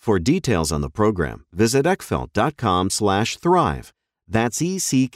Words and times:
For 0.00 0.18
details 0.18 0.72
on 0.72 0.80
the 0.80 0.88
program, 0.88 1.44
visit 1.52 1.84
eckfeldt.com 1.84 2.88
slash 2.88 3.36
thrive. 3.36 3.92
That's 4.26 4.62
E-C-K-F-E-L-D-T 4.62 5.12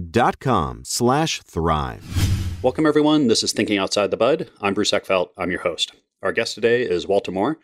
dot 0.00 0.40
com 0.40 0.80
slash 0.86 1.42
thrive. 1.42 2.62
Welcome, 2.62 2.86
everyone. 2.86 3.28
This 3.28 3.42
is 3.42 3.52
Thinking 3.52 3.76
Outside 3.76 4.10
the 4.10 4.16
Bud. 4.16 4.48
I'm 4.62 4.72
Bruce 4.72 4.92
Eckfeldt. 4.92 5.28
I'm 5.36 5.50
your 5.50 5.60
host. 5.60 5.92
Our 6.22 6.32
guest 6.32 6.54
today 6.54 6.80
is 6.80 7.06
Walter 7.06 7.30
Moore. 7.30 7.58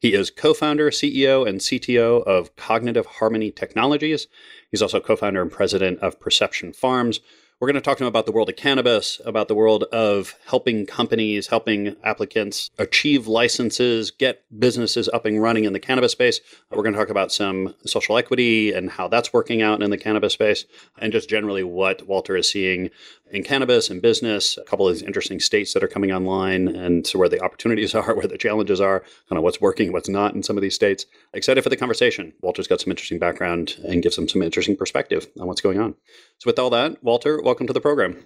He 0.00 0.14
is 0.14 0.30
co-founder, 0.30 0.88
CEO, 0.90 1.46
and 1.46 1.60
CTO 1.60 2.22
of 2.26 2.56
Cognitive 2.56 3.04
Harmony 3.04 3.50
Technologies. 3.50 4.28
He's 4.70 4.80
also 4.80 4.98
co-founder 4.98 5.42
and 5.42 5.52
president 5.52 5.98
of 5.98 6.18
Perception 6.18 6.72
Farms, 6.72 7.20
we're 7.60 7.66
going 7.66 7.74
to 7.74 7.80
talk 7.82 7.98
to 7.98 8.04
him 8.04 8.08
about 8.08 8.24
the 8.24 8.32
world 8.32 8.48
of 8.48 8.56
cannabis, 8.56 9.20
about 9.26 9.48
the 9.48 9.54
world 9.54 9.84
of 9.92 10.34
helping 10.46 10.86
companies, 10.86 11.48
helping 11.48 11.94
applicants 12.02 12.70
achieve 12.78 13.26
licenses, 13.26 14.10
get 14.10 14.42
businesses 14.58 15.10
up 15.10 15.26
and 15.26 15.42
running 15.42 15.64
in 15.64 15.74
the 15.74 15.78
cannabis 15.78 16.12
space. 16.12 16.40
We're 16.70 16.82
going 16.82 16.94
to 16.94 16.98
talk 16.98 17.10
about 17.10 17.30
some 17.30 17.74
social 17.84 18.16
equity 18.16 18.72
and 18.72 18.90
how 18.90 19.08
that's 19.08 19.34
working 19.34 19.60
out 19.60 19.82
in 19.82 19.90
the 19.90 19.98
cannabis 19.98 20.32
space, 20.32 20.64
and 20.98 21.12
just 21.12 21.28
generally 21.28 21.62
what 21.62 22.06
Walter 22.06 22.34
is 22.34 22.48
seeing 22.48 22.88
in 23.30 23.42
cannabis 23.42 23.90
and 23.90 24.02
business, 24.02 24.56
a 24.56 24.64
couple 24.64 24.88
of 24.88 24.94
these 24.94 25.02
interesting 25.02 25.40
states 25.40 25.72
that 25.74 25.82
are 25.82 25.88
coming 25.88 26.12
online, 26.12 26.68
and 26.68 27.06
so 27.06 27.18
where 27.18 27.28
the 27.28 27.42
opportunities 27.42 27.94
are, 27.94 28.14
where 28.14 28.26
the 28.26 28.38
challenges 28.38 28.80
are, 28.80 29.00
kind 29.28 29.38
of 29.38 29.42
what's 29.42 29.60
working, 29.60 29.92
what's 29.92 30.08
not 30.08 30.34
in 30.34 30.42
some 30.42 30.56
of 30.56 30.62
these 30.62 30.74
states. 30.74 31.06
Excited 31.32 31.62
for 31.62 31.70
the 31.70 31.76
conversation. 31.76 32.32
Walter's 32.42 32.66
got 32.66 32.80
some 32.80 32.90
interesting 32.90 33.18
background 33.18 33.76
and 33.84 34.02
gives 34.02 34.16
them 34.16 34.28
some 34.28 34.42
interesting 34.42 34.76
perspective 34.76 35.28
on 35.40 35.46
what's 35.46 35.60
going 35.60 35.80
on. 35.80 35.94
So, 36.38 36.46
with 36.46 36.58
all 36.58 36.70
that, 36.70 37.02
Walter, 37.02 37.40
welcome 37.42 37.66
to 37.66 37.72
the 37.72 37.80
program. 37.80 38.22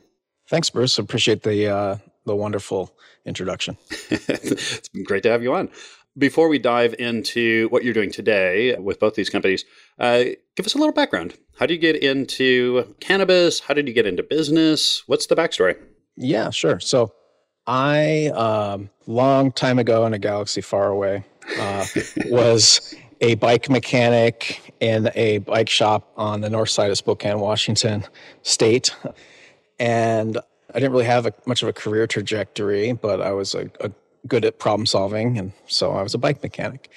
Thanks, 0.49 0.71
Bruce. 0.71 0.99
Appreciate 0.99 1.43
the 1.43 1.69
uh, 1.69 1.97
the 2.27 2.37
wonderful 2.37 2.95
introduction. 3.25 3.77
it's 4.11 4.89
been 4.89 5.05
great 5.05 5.23
to 5.25 5.31
have 5.31 5.43
you 5.43 5.55
on. 5.55 5.71
Before 6.17 6.49
we 6.49 6.59
dive 6.59 6.95
into 6.99 7.69
what 7.71 7.83
you're 7.83 7.95
doing 7.95 8.13
today 8.13 8.77
with 8.77 9.01
both 9.01 9.15
these 9.15 9.31
companies, 9.31 9.65
uh, 9.99 10.25
give 10.57 10.65
us 10.65 10.75
a 10.75 10.79
little 10.79 10.93
background. 10.93 11.35
How 11.59 11.67
did 11.67 11.75
you 11.75 11.81
get 11.81 11.97
into 12.03 12.95
cannabis? 13.01 13.61
How 13.61 13.75
did 13.75 13.89
you 13.89 13.95
get 13.95 14.07
into 14.07 14.23
business? 14.23 15.03
What's 15.07 15.27
the 15.27 15.35
backstory? 15.35 15.77
Yeah, 16.17 16.51
sure. 16.51 16.79
So, 16.79 17.13
I 17.67 18.27
um, 18.29 18.91
long 19.07 19.51
time 19.51 19.79
ago 19.79 20.05
in 20.07 20.13
a 20.13 20.19
galaxy 20.19 20.61
far 20.61 20.89
away 20.89 21.25
uh, 21.59 21.87
was 22.27 22.95
a 23.21 23.35
bike 23.37 23.71
mechanic 23.71 24.75
in 24.81 25.11
a 25.15 25.39
bike 25.39 25.71
shop 25.71 26.13
on 26.17 26.41
the 26.43 26.51
north 26.51 26.69
side 26.69 26.91
of 26.91 26.99
Spokane, 26.99 27.41
Washington 27.41 28.05
State. 28.43 28.95
And 29.79 30.39
I 30.71 30.75
didn't 30.75 30.93
really 30.93 31.07
have 31.07 31.27
a, 31.27 31.33
much 31.47 31.63
of 31.63 31.69
a 31.69 31.73
career 31.73 32.07
trajectory, 32.07 32.93
but 32.93 33.21
I 33.21 33.33
was 33.33 33.55
a, 33.55 33.71
a 33.81 33.91
good 34.27 34.45
at 34.45 34.59
problem 34.59 34.87
solving. 34.87 35.39
And 35.39 35.53
so 35.67 35.93
I 35.93 36.03
was 36.03 36.15
a 36.15 36.19
bike 36.19 36.43
mechanic. 36.43 36.91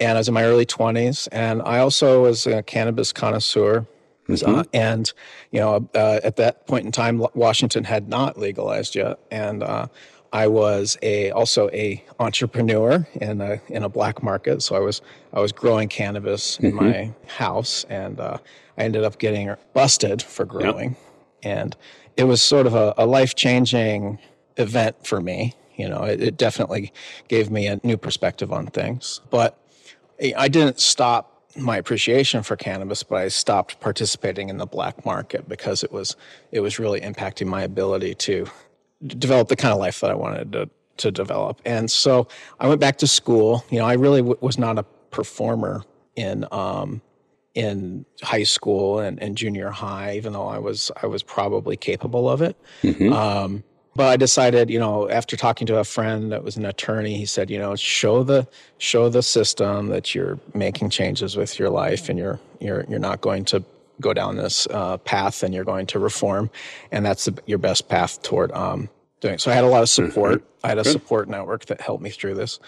And 0.00 0.12
I 0.12 0.20
was 0.20 0.28
in 0.28 0.34
my 0.34 0.44
early 0.44 0.66
20s. 0.66 1.28
And 1.32 1.62
I 1.62 1.78
also 1.78 2.22
was 2.22 2.46
a 2.46 2.62
cannabis 2.62 3.12
connoisseur. 3.12 3.86
Mm-hmm. 4.28 4.54
Uh, 4.54 4.64
and, 4.72 5.12
you 5.50 5.60
know, 5.60 5.88
uh, 5.94 6.20
at 6.24 6.36
that 6.36 6.66
point 6.66 6.86
in 6.86 6.92
time, 6.92 7.24
Washington 7.34 7.84
had 7.84 8.08
not 8.08 8.38
legalized 8.38 8.94
yet. 8.94 9.18
And 9.30 9.62
uh, 9.62 9.86
I 10.34 10.48
was 10.48 10.98
a 11.00 11.30
also 11.30 11.70
a 11.70 12.04
entrepreneur 12.18 13.06
in 13.20 13.40
a 13.40 13.60
in 13.68 13.84
a 13.84 13.88
black 13.88 14.20
market. 14.20 14.62
So 14.62 14.74
I 14.74 14.80
was 14.80 15.00
I 15.32 15.40
was 15.40 15.52
growing 15.52 15.88
cannabis 15.88 16.58
in 16.58 16.72
mm-hmm. 16.72 16.84
my 16.84 17.14
house, 17.28 17.86
and 17.88 18.18
uh, 18.18 18.38
I 18.76 18.82
ended 18.82 19.04
up 19.04 19.18
getting 19.18 19.54
busted 19.74 20.22
for 20.22 20.44
growing, 20.44 20.90
yep. 20.90 20.98
and 21.44 21.76
it 22.16 22.24
was 22.24 22.42
sort 22.42 22.66
of 22.66 22.74
a, 22.74 22.94
a 22.98 23.06
life 23.06 23.36
changing 23.36 24.18
event 24.56 25.06
for 25.06 25.20
me. 25.20 25.54
You 25.76 25.88
know, 25.88 26.04
it, 26.04 26.22
it 26.22 26.36
definitely 26.36 26.92
gave 27.28 27.50
me 27.50 27.66
a 27.66 27.80
new 27.82 27.96
perspective 27.96 28.52
on 28.52 28.66
things. 28.68 29.20
But 29.30 29.58
I 30.36 30.48
didn't 30.48 30.80
stop 30.80 31.34
my 31.56 31.76
appreciation 31.76 32.42
for 32.42 32.56
cannabis, 32.56 33.02
but 33.02 33.16
I 33.16 33.28
stopped 33.28 33.80
participating 33.80 34.48
in 34.48 34.58
the 34.58 34.66
black 34.66 35.04
market 35.04 35.48
because 35.48 35.84
it 35.84 35.92
was 35.92 36.16
it 36.50 36.60
was 36.60 36.78
really 36.78 37.00
impacting 37.00 37.46
my 37.46 37.62
ability 37.62 38.14
to 38.14 38.46
develop 39.06 39.48
the 39.48 39.56
kind 39.56 39.72
of 39.72 39.78
life 39.78 40.00
that 40.00 40.10
I 40.10 40.14
wanted 40.14 40.52
to 40.52 40.70
to 40.96 41.10
develop. 41.10 41.60
And 41.64 41.90
so 41.90 42.28
I 42.60 42.68
went 42.68 42.80
back 42.80 42.98
to 42.98 43.06
school. 43.06 43.64
You 43.70 43.80
know, 43.80 43.84
I 43.84 43.94
really 43.94 44.20
w- 44.20 44.38
was 44.40 44.58
not 44.58 44.78
a 44.78 44.84
performer 45.10 45.82
in 46.16 46.46
um, 46.52 47.02
in 47.54 48.04
high 48.22 48.42
school 48.42 48.98
and, 48.98 49.20
and 49.22 49.36
junior 49.36 49.70
high, 49.70 50.16
even 50.16 50.32
though 50.32 50.46
I 50.46 50.58
was 50.58 50.90
I 51.02 51.06
was 51.06 51.22
probably 51.22 51.76
capable 51.76 52.28
of 52.28 52.42
it. 52.42 52.56
Mm-hmm. 52.82 53.12
Um, 53.12 53.64
but 53.96 54.06
I 54.06 54.16
decided, 54.16 54.70
you 54.70 54.78
know, 54.78 55.08
after 55.08 55.36
talking 55.36 55.66
to 55.68 55.78
a 55.78 55.84
friend 55.84 56.32
that 56.32 56.42
was 56.42 56.56
an 56.56 56.64
attorney, 56.64 57.16
he 57.16 57.26
said, 57.26 57.48
you 57.48 57.58
know, 57.58 57.76
show 57.76 58.22
the 58.24 58.46
show 58.78 59.08
the 59.08 59.22
system 59.22 59.88
that 59.88 60.14
you're 60.14 60.38
making 60.52 60.90
changes 60.90 61.36
with 61.36 61.58
your 61.58 61.70
life 61.70 62.08
and 62.08 62.18
you're 62.18 62.40
you're 62.60 62.84
you're 62.88 62.98
not 62.98 63.20
going 63.20 63.44
to 63.46 63.64
go 64.00 64.12
down 64.12 64.36
this 64.36 64.66
uh, 64.70 64.96
path 64.98 65.42
and 65.42 65.54
you're 65.54 65.64
going 65.64 65.86
to 65.86 65.98
reform, 65.98 66.50
and 66.90 67.06
that's 67.06 67.26
the, 67.26 67.38
your 67.46 67.58
best 67.58 67.88
path 67.88 68.20
toward 68.22 68.50
um, 68.52 68.88
doing. 69.20 69.34
It. 69.34 69.40
So 69.40 69.50
I 69.50 69.54
had 69.54 69.64
a 69.64 69.68
lot 69.68 69.82
of 69.82 69.88
mm-hmm. 69.88 70.08
support. 70.08 70.40
Mm-hmm. 70.40 70.66
I 70.66 70.68
had 70.68 70.78
a 70.78 70.82
Good. 70.82 70.92
support 70.92 71.28
network 71.28 71.66
that 71.66 71.80
helped 71.80 72.02
me 72.02 72.10
through 72.10 72.34
this. 72.34 72.58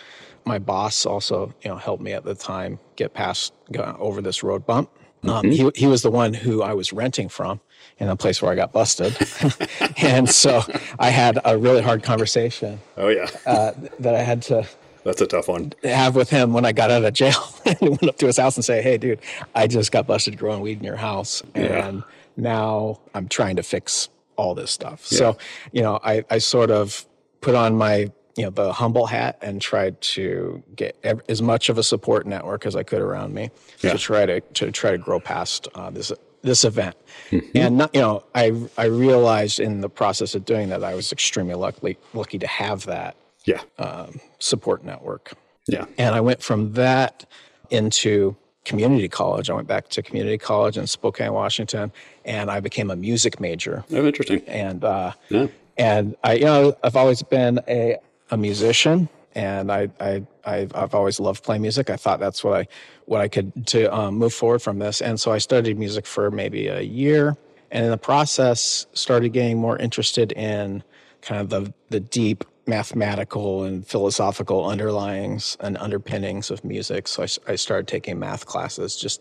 My 0.45 0.61
boss 0.61 1.07
also, 1.07 1.53
you 1.63 1.71
know, 1.71 1.77
helped 1.77 2.03
me 2.03 2.13
at 2.13 2.25
the 2.25 2.37
time 2.37 2.79
get 2.95 3.15
past 3.15 3.53
go 3.73 3.97
over 3.99 4.23
this 4.23 4.45
road 4.45 4.65
bump. 4.65 4.91
Um, 5.25 5.43
mm-hmm. 5.43 5.51
he 5.51 5.71
he 5.75 5.87
was 5.89 6.03
the 6.03 6.11
one 6.11 6.35
who 6.35 6.63
I 6.63 6.73
was 6.73 6.93
renting 6.93 7.29
from 7.29 7.61
in 7.99 8.09
the 8.09 8.17
place 8.17 8.43
where 8.43 8.53
I 8.53 8.55
got 8.55 8.73
busted, 8.73 9.17
and 9.97 10.29
so 10.29 10.63
I 10.99 11.11
had 11.11 11.39
a 11.45 11.57
really 11.57 11.83
hard 11.83 12.03
conversation. 12.03 12.81
Oh 12.97 13.09
yeah, 13.09 13.29
uh, 13.47 13.73
that 14.01 14.15
I 14.15 14.23
had 14.23 14.43
to 14.43 14.67
that's 15.07 15.21
a 15.21 15.27
tough 15.27 15.47
one. 15.47 15.73
Have 15.85 16.17
with 16.17 16.31
him 16.31 16.53
when 16.53 16.65
I 16.65 16.73
got 16.73 16.91
out 16.91 17.05
of 17.05 17.15
jail 17.15 17.49
and 17.65 17.79
went 17.81 18.03
up 18.03 18.19
to 18.19 18.27
his 18.27 18.37
house 18.39 18.57
and 18.57 18.65
say, 18.65 18.83
"Hey, 18.83 18.99
dude, 18.99 19.21
I 19.55 19.69
just 19.69 19.93
got 19.93 20.07
busted 20.07 20.37
growing 20.37 20.61
weed 20.61 20.79
in 20.79 20.85
your 20.85 20.97
house, 20.97 21.43
and 21.55 21.99
yeah. 21.99 22.03
now 22.37 23.01
I'm 23.15 23.29
trying 23.29 23.57
to 23.57 23.63
fix 23.63 24.09
all 24.35 24.55
this 24.57 24.73
stuff." 24.73 25.07
Yeah. 25.11 25.19
So, 25.19 25.39
you 25.71 25.83
know, 25.83 26.01
I 26.03 26.25
I 26.29 26.39
sort 26.39 26.73
of 26.73 27.07
put 27.41 27.55
on 27.55 27.77
my 27.77 28.11
you 28.37 28.45
know 28.45 28.51
the 28.51 28.73
humble 28.73 29.07
hat 29.07 29.39
and 29.43 29.63
tried 29.63 30.01
to 30.01 30.63
get 30.75 30.97
as 31.29 31.41
much 31.41 31.69
of 31.69 31.79
a 31.79 31.85
support 31.85 32.27
network 32.27 32.67
as 32.67 32.75
I 32.75 32.83
could 32.83 33.01
around 33.01 33.33
me 33.33 33.51
yeah. 33.83 33.93
to 33.93 33.99
try 33.99 34.27
to 34.27 34.41
to 34.41 34.73
try 34.73 34.91
to 34.91 34.99
grow 34.99 35.21
past 35.21 35.69
uh, 35.77 35.89
this 35.91 36.11
this 36.47 36.65
event. 36.65 36.97
Mm-hmm. 37.31 37.59
And 37.59 37.79
not, 37.79 37.95
you 37.95 38.01
know, 38.01 38.25
I 38.35 38.53
I 38.79 38.85
realized 38.85 39.61
in 39.61 39.81
the 39.81 39.89
process 39.89 40.35
of 40.35 40.45
doing 40.45 40.71
that 40.71 40.83
I 40.83 40.95
was 40.95 41.13
extremely 41.13 41.55
lucky 41.55 41.99
lucky 42.15 42.39
to 42.39 42.47
have 42.47 42.87
that 42.87 43.17
yeah 43.45 43.61
um, 43.79 44.21
support 44.39 44.85
network. 44.85 45.33
Yeah, 45.67 45.85
and 45.99 46.15
I 46.15 46.21
went 46.21 46.43
from 46.43 46.73
that 46.75 47.27
into 47.71 48.37
community 48.65 49.09
college. 49.09 49.51
I 49.51 49.55
went 49.55 49.69
back 49.69 49.89
to 49.91 50.03
community 50.03 50.39
college 50.39 50.79
in 50.79 50.87
Spokane, 50.87 51.33
Washington, 51.33 51.93
and 52.25 52.51
I 52.51 52.61
became 52.61 52.91
a 52.91 52.97
music 52.97 53.41
major. 53.41 53.85
Oh, 53.93 54.07
interesting. 54.07 54.43
And 54.47 54.85
uh, 54.85 55.13
yeah. 55.29 55.49
and 55.77 56.17
I, 56.23 56.35
you 56.35 56.45
know, 56.45 56.77
I've 56.83 56.97
always 56.97 57.23
been 57.23 57.61
a 57.69 57.99
a 58.31 58.37
musician, 58.37 59.09
and 59.35 59.71
I, 59.71 59.89
I, 60.01 60.27
I 60.47 60.69
have 60.75 60.95
always 60.95 61.21
loved 61.21 61.43
playing 61.45 61.63
music. 61.63 61.91
I 61.91 61.97
thought 61.97 62.21
that's 62.21 62.43
what 62.43 62.61
I 62.61 62.67
what 63.05 63.21
I 63.21 63.29
could 63.29 63.67
to 63.69 63.95
um, 63.95 64.15
move 64.15 64.33
forward 64.33 64.61
from 64.61 64.79
this, 64.79 65.01
and 65.01 65.21
so 65.21 65.33
I 65.33 65.39
studied 65.39 65.79
music 65.79 66.07
for 66.07 66.31
maybe 66.31 66.69
a 66.69 66.81
year, 66.81 67.37
and 67.71 67.85
in 67.85 67.91
the 67.91 67.99
process, 67.99 68.87
started 68.93 69.31
getting 69.31 69.59
more 69.59 69.77
interested 69.77 70.33
in 70.33 70.83
kind 71.21 71.41
of 71.41 71.51
the 71.51 71.73
the 71.91 72.01
deep 72.01 72.45
mathematical 72.69 73.65
and 73.65 73.87
philosophical 73.87 74.65
underlyings 74.65 75.57
and 75.61 75.77
underpinnings 75.79 76.51
of 76.51 76.65
music. 76.65 77.07
So 77.07 77.23
I, 77.23 77.53
I 77.53 77.55
started 77.55 77.87
taking 77.87 78.19
math 78.19 78.47
classes 78.47 78.97
just 78.97 79.21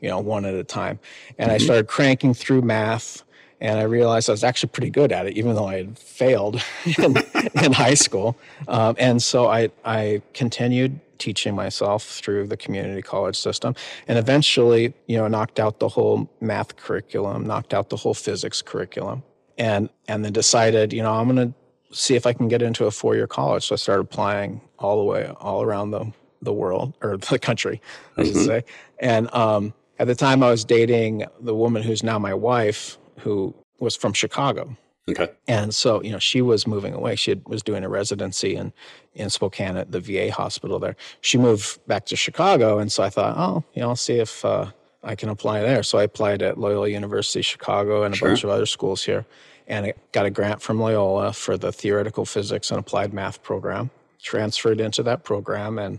you 0.00 0.08
know, 0.08 0.18
one 0.18 0.44
at 0.44 0.54
a 0.54 0.64
time. 0.64 0.98
And 1.38 1.48
mm-hmm. 1.48 1.54
I 1.54 1.58
started 1.58 1.86
cranking 1.86 2.34
through 2.34 2.62
math 2.62 3.24
and 3.62 3.78
I 3.78 3.84
realized 3.84 4.28
I 4.28 4.32
was 4.32 4.42
actually 4.42 4.70
pretty 4.70 4.90
good 4.90 5.12
at 5.12 5.26
it, 5.26 5.36
even 5.36 5.54
though 5.54 5.68
I 5.68 5.76
had 5.76 5.96
failed 5.96 6.60
in, 6.98 7.16
in 7.62 7.72
high 7.72 7.94
school. 7.94 8.36
Um, 8.66 8.96
and 8.98 9.22
so 9.22 9.46
I, 9.46 9.70
I 9.84 10.20
continued 10.34 10.98
teaching 11.18 11.54
myself 11.54 12.02
through 12.04 12.48
the 12.48 12.56
community 12.56 13.00
college 13.00 13.38
system, 13.38 13.76
and 14.08 14.18
eventually, 14.18 14.92
you 15.06 15.16
know, 15.16 15.28
knocked 15.28 15.60
out 15.60 15.78
the 15.78 15.88
whole 15.88 16.28
math 16.40 16.76
curriculum, 16.76 17.46
knocked 17.46 17.72
out 17.72 17.88
the 17.88 17.96
whole 17.96 18.14
physics 18.14 18.60
curriculum, 18.60 19.22
and 19.56 19.88
and 20.08 20.24
then 20.24 20.32
decided, 20.32 20.92
you 20.92 21.00
know, 21.00 21.12
I'm 21.12 21.32
going 21.32 21.52
to 21.52 21.96
see 21.96 22.16
if 22.16 22.26
I 22.26 22.32
can 22.32 22.48
get 22.48 22.62
into 22.62 22.86
a 22.86 22.90
four 22.90 23.14
year 23.14 23.28
college. 23.28 23.66
So 23.66 23.74
I 23.74 23.76
started 23.76 24.02
applying 24.02 24.60
all 24.80 24.96
the 24.96 25.04
way 25.04 25.28
all 25.40 25.62
around 25.62 25.92
the 25.92 26.12
the 26.40 26.52
world 26.52 26.94
or 27.00 27.16
the 27.16 27.38
country, 27.38 27.80
I 28.16 28.24
should 28.24 28.34
mm-hmm. 28.34 28.44
say. 28.44 28.64
And 28.98 29.32
um, 29.32 29.72
at 30.00 30.08
the 30.08 30.16
time, 30.16 30.42
I 30.42 30.50
was 30.50 30.64
dating 30.64 31.26
the 31.38 31.54
woman 31.54 31.84
who's 31.84 32.02
now 32.02 32.18
my 32.18 32.34
wife 32.34 32.98
who 33.22 33.54
was 33.80 33.96
from 33.96 34.12
Chicago. 34.12 34.76
Okay. 35.08 35.28
And 35.48 35.74
so, 35.74 36.00
you 36.02 36.12
know, 36.12 36.18
she 36.18 36.42
was 36.42 36.66
moving 36.66 36.94
away. 36.94 37.16
She 37.16 37.32
had, 37.32 37.46
was 37.46 37.62
doing 37.62 37.82
a 37.82 37.88
residency 37.88 38.54
in, 38.54 38.72
in 39.14 39.30
Spokane 39.30 39.76
at 39.76 39.90
the 39.90 39.98
VA 39.98 40.30
hospital 40.30 40.78
there. 40.78 40.96
She 41.20 41.38
moved 41.38 41.84
back 41.88 42.06
to 42.06 42.16
Chicago. 42.16 42.78
And 42.78 42.90
so 42.90 43.02
I 43.02 43.10
thought, 43.10 43.34
oh, 43.36 43.64
you 43.74 43.82
know, 43.82 43.88
I'll 43.88 43.96
see 43.96 44.20
if 44.20 44.44
uh, 44.44 44.70
I 45.02 45.16
can 45.16 45.28
apply 45.28 45.62
there. 45.62 45.82
So 45.82 45.98
I 45.98 46.04
applied 46.04 46.40
at 46.42 46.58
Loyola 46.58 46.88
University 46.88 47.42
Chicago 47.42 48.04
and 48.04 48.14
a 48.14 48.16
sure. 48.16 48.28
bunch 48.28 48.44
of 48.44 48.50
other 48.50 48.66
schools 48.66 49.02
here. 49.02 49.26
And 49.66 49.86
I 49.86 49.94
got 50.12 50.26
a 50.26 50.30
grant 50.30 50.62
from 50.62 50.80
Loyola 50.80 51.32
for 51.32 51.56
the 51.56 51.72
theoretical 51.72 52.24
physics 52.24 52.70
and 52.70 52.78
applied 52.78 53.12
math 53.12 53.42
program. 53.42 53.90
Transferred 54.22 54.80
into 54.80 55.02
that 55.02 55.24
program 55.24 55.80
and 55.80 55.98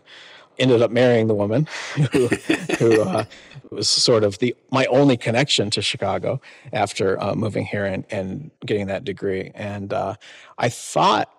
ended 0.59 0.81
up 0.81 0.91
marrying 0.91 1.27
the 1.27 1.33
woman 1.33 1.67
who, 2.11 2.27
who 2.79 3.01
uh, 3.01 3.25
was 3.71 3.89
sort 3.89 4.23
of 4.23 4.39
the 4.39 4.55
my 4.71 4.85
only 4.85 5.17
connection 5.17 5.69
to 5.71 5.81
Chicago 5.81 6.41
after 6.71 7.21
uh, 7.21 7.35
moving 7.35 7.65
here 7.65 7.85
and, 7.85 8.05
and 8.09 8.51
getting 8.65 8.87
that 8.87 9.03
degree. 9.03 9.51
And 9.55 9.93
uh, 9.93 10.15
I 10.57 10.69
thought 10.69 11.29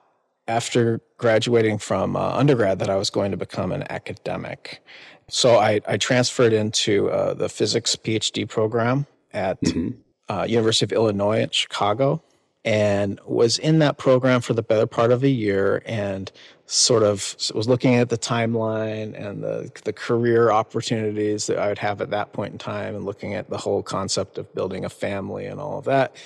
after 0.46 1.00
graduating 1.16 1.78
from 1.78 2.16
uh, 2.16 2.32
undergrad 2.32 2.78
that 2.80 2.90
I 2.90 2.96
was 2.96 3.10
going 3.10 3.30
to 3.30 3.36
become 3.36 3.72
an 3.72 3.84
academic. 3.90 4.84
So 5.28 5.56
I, 5.56 5.80
I 5.86 5.96
transferred 5.96 6.52
into 6.52 7.08
uh, 7.10 7.34
the 7.34 7.48
physics 7.48 7.96
PhD 7.96 8.48
program 8.48 9.06
at 9.32 9.60
mm-hmm. 9.60 10.00
Uh, 10.26 10.46
University 10.48 10.86
of 10.86 10.92
Illinois 10.92 11.42
at 11.42 11.54
Chicago 11.54 12.22
and 12.64 13.20
was 13.26 13.58
in 13.58 13.78
that 13.80 13.98
program 13.98 14.40
for 14.40 14.54
the 14.54 14.62
better 14.62 14.86
part 14.86 15.12
of 15.12 15.22
a 15.22 15.28
year 15.28 15.82
and 15.84 16.32
sort 16.66 17.02
of 17.02 17.36
was 17.54 17.68
looking 17.68 17.96
at 17.96 18.08
the 18.08 18.16
timeline 18.16 19.18
and 19.20 19.42
the 19.42 19.70
the 19.84 19.92
career 19.92 20.50
opportunities 20.50 21.46
that 21.46 21.58
I 21.58 21.68
would 21.68 21.78
have 21.78 22.00
at 22.00 22.10
that 22.10 22.32
point 22.32 22.52
in 22.52 22.58
time 22.58 22.94
and 22.94 23.04
looking 23.04 23.34
at 23.34 23.50
the 23.50 23.58
whole 23.58 23.82
concept 23.82 24.38
of 24.38 24.52
building 24.54 24.84
a 24.84 24.88
family 24.88 25.46
and 25.46 25.60
all 25.60 25.78
of 25.78 25.84
that 25.84 26.16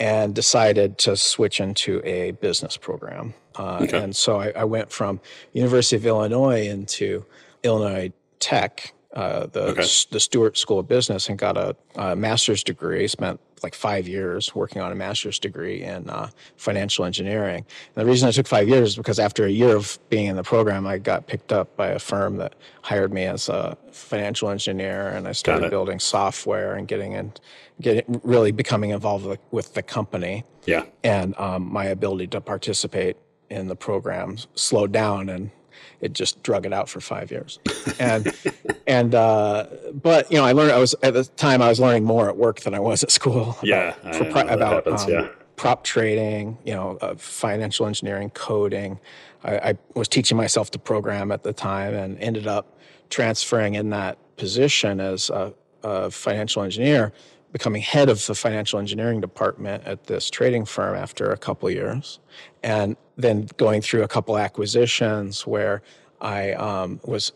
and 0.00 0.34
decided 0.34 0.98
to 0.98 1.16
switch 1.16 1.60
into 1.60 2.02
a 2.04 2.32
business 2.32 2.76
program. 2.76 3.34
Uh, 3.56 3.78
okay. 3.82 4.02
And 4.02 4.16
so 4.16 4.40
I, 4.40 4.50
I, 4.56 4.64
went 4.64 4.90
from 4.90 5.20
University 5.52 5.94
of 5.94 6.04
Illinois 6.04 6.66
into 6.66 7.24
Illinois 7.62 8.12
Tech 8.40 8.93
uh, 9.14 9.46
the 9.46 9.62
okay. 9.62 9.86
the 10.10 10.18
Stuart 10.18 10.58
School 10.58 10.80
of 10.80 10.88
Business 10.88 11.28
and 11.28 11.38
got 11.38 11.56
a, 11.56 11.76
a, 11.94 12.16
master's 12.16 12.64
degree. 12.64 13.06
Spent 13.06 13.40
like 13.62 13.74
five 13.74 14.08
years 14.08 14.54
working 14.54 14.82
on 14.82 14.90
a 14.90 14.94
master's 14.94 15.38
degree 15.38 15.82
in 15.84 16.10
uh, 16.10 16.28
financial 16.56 17.04
engineering. 17.04 17.64
And 17.94 18.06
the 18.06 18.10
reason 18.10 18.28
I 18.28 18.32
took 18.32 18.46
five 18.46 18.68
years 18.68 18.90
is 18.90 18.96
because 18.96 19.20
after 19.20 19.46
a 19.46 19.50
year 19.50 19.76
of 19.76 19.98
being 20.10 20.26
in 20.26 20.36
the 20.36 20.42
program, 20.42 20.86
I 20.86 20.98
got 20.98 21.26
picked 21.28 21.52
up 21.52 21.76
by 21.76 21.88
a 21.90 21.98
firm 21.98 22.36
that 22.38 22.56
hired 22.82 23.12
me 23.12 23.24
as 23.24 23.48
a 23.48 23.78
financial 23.92 24.50
engineer, 24.50 25.08
and 25.08 25.28
I 25.28 25.32
started 25.32 25.70
building 25.70 26.00
software 26.00 26.74
and 26.74 26.88
getting 26.88 27.12
in, 27.12 27.32
getting 27.80 28.20
really 28.24 28.50
becoming 28.50 28.90
involved 28.90 29.26
with, 29.26 29.40
with 29.52 29.74
the 29.74 29.82
company. 29.82 30.44
Yeah, 30.66 30.86
and 31.04 31.38
um, 31.38 31.72
my 31.72 31.84
ability 31.84 32.26
to 32.28 32.40
participate 32.40 33.16
in 33.48 33.68
the 33.68 33.76
program 33.76 34.38
slowed 34.54 34.90
down 34.90 35.28
and 35.28 35.50
it 36.00 36.12
just 36.12 36.42
drug 36.42 36.66
it 36.66 36.72
out 36.72 36.88
for 36.88 37.00
five 37.00 37.30
years. 37.30 37.58
And 37.98 38.32
and 38.86 39.14
uh, 39.14 39.66
but 39.92 40.30
you 40.30 40.38
know, 40.38 40.44
I 40.44 40.52
learned. 40.52 40.72
I 40.72 40.78
was 40.78 40.94
at 41.02 41.14
the 41.14 41.24
time 41.24 41.62
I 41.62 41.68
was 41.68 41.80
learning 41.80 42.04
more 42.04 42.28
at 42.28 42.36
work 42.36 42.60
than 42.60 42.74
I 42.74 42.80
was 42.80 43.02
at 43.02 43.10
school. 43.10 43.56
Yeah, 43.62 43.96
about, 44.02 44.50
about 44.50 44.72
happens, 44.74 45.04
um, 45.04 45.10
yeah. 45.10 45.28
prop 45.56 45.84
trading. 45.84 46.58
You 46.64 46.74
know, 46.74 46.98
uh, 47.00 47.14
financial 47.16 47.86
engineering, 47.86 48.30
coding. 48.30 48.98
I, 49.42 49.70
I 49.70 49.78
was 49.94 50.08
teaching 50.08 50.36
myself 50.36 50.70
to 50.72 50.78
program 50.78 51.32
at 51.32 51.42
the 51.42 51.52
time, 51.52 51.94
and 51.94 52.18
ended 52.18 52.46
up 52.46 52.78
transferring 53.10 53.74
in 53.74 53.90
that 53.90 54.18
position 54.36 55.00
as 55.00 55.30
a, 55.30 55.54
a 55.82 56.10
financial 56.10 56.62
engineer 56.62 57.12
becoming 57.54 57.80
head 57.80 58.08
of 58.08 58.26
the 58.26 58.34
financial 58.34 58.80
engineering 58.80 59.20
department 59.20 59.84
at 59.84 60.08
this 60.08 60.28
trading 60.28 60.64
firm 60.64 60.96
after 60.96 61.30
a 61.30 61.36
couple 61.36 61.70
years, 61.70 62.18
and 62.64 62.96
then 63.16 63.48
going 63.56 63.80
through 63.80 64.02
a 64.02 64.08
couple 64.08 64.36
acquisitions 64.36 65.46
where 65.46 65.82
I 66.20 66.52
um, 66.52 67.00
was 67.04 67.32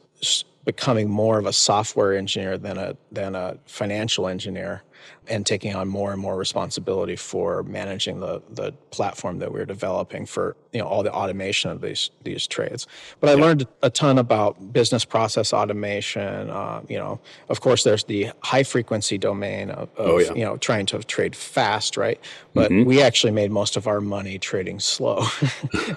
becoming 0.65 1.09
more 1.09 1.39
of 1.39 1.47
a 1.47 1.53
software 1.53 2.17
engineer 2.17 2.59
than 2.59 2.77
a 2.77 2.97
than 3.11 3.35
a 3.35 3.57
financial 3.67 4.29
engineer 4.29 4.83
and 5.29 5.45
taking 5.45 5.75
on 5.75 5.89
more 5.89 6.13
and 6.13 6.21
more 6.21 6.37
responsibility 6.37 7.17
for 7.17 7.63
managing 7.65 8.21
the 8.21 8.43
the 8.51 8.73
platform 8.91 9.39
that 9.39 9.53
we 9.53 9.61
are 9.61 9.65
developing 9.67 10.27
for 10.27 10.57
you 10.73 10.81
know 10.81 10.87
all 10.87 11.03
the 11.03 11.13
automation 11.13 11.71
of 11.71 11.81
these 11.81 12.11
these 12.25 12.47
trades 12.47 12.87
but 13.21 13.31
i 13.31 13.35
yeah. 13.35 13.41
learned 13.41 13.67
a 13.83 13.91
ton 13.91 14.19
about 14.19 14.73
business 14.73 15.05
process 15.05 15.53
automation 15.53 16.51
uh, 16.51 16.81
you 16.89 16.99
know 16.99 17.21
of 17.49 17.61
course 17.61 17.85
there's 17.85 18.05
the 18.05 18.31
high 18.43 18.63
frequency 18.63 19.19
domain 19.19 19.71
of, 19.71 19.89
of 19.97 20.09
oh, 20.09 20.19
yeah. 20.19 20.33
you 20.35 20.45
know 20.45 20.57
trying 20.57 20.87
to 20.87 20.99
trade 21.05 21.35
fast 21.35 21.97
right 21.97 22.21
but 22.55 22.71
mm-hmm. 22.71 22.89
we 22.89 23.03
actually 23.03 23.33
made 23.33 23.51
most 23.51 23.77
of 23.77 23.87
our 23.87 24.01
money 24.01 24.39
trading 24.39 24.81
slow 24.81 25.23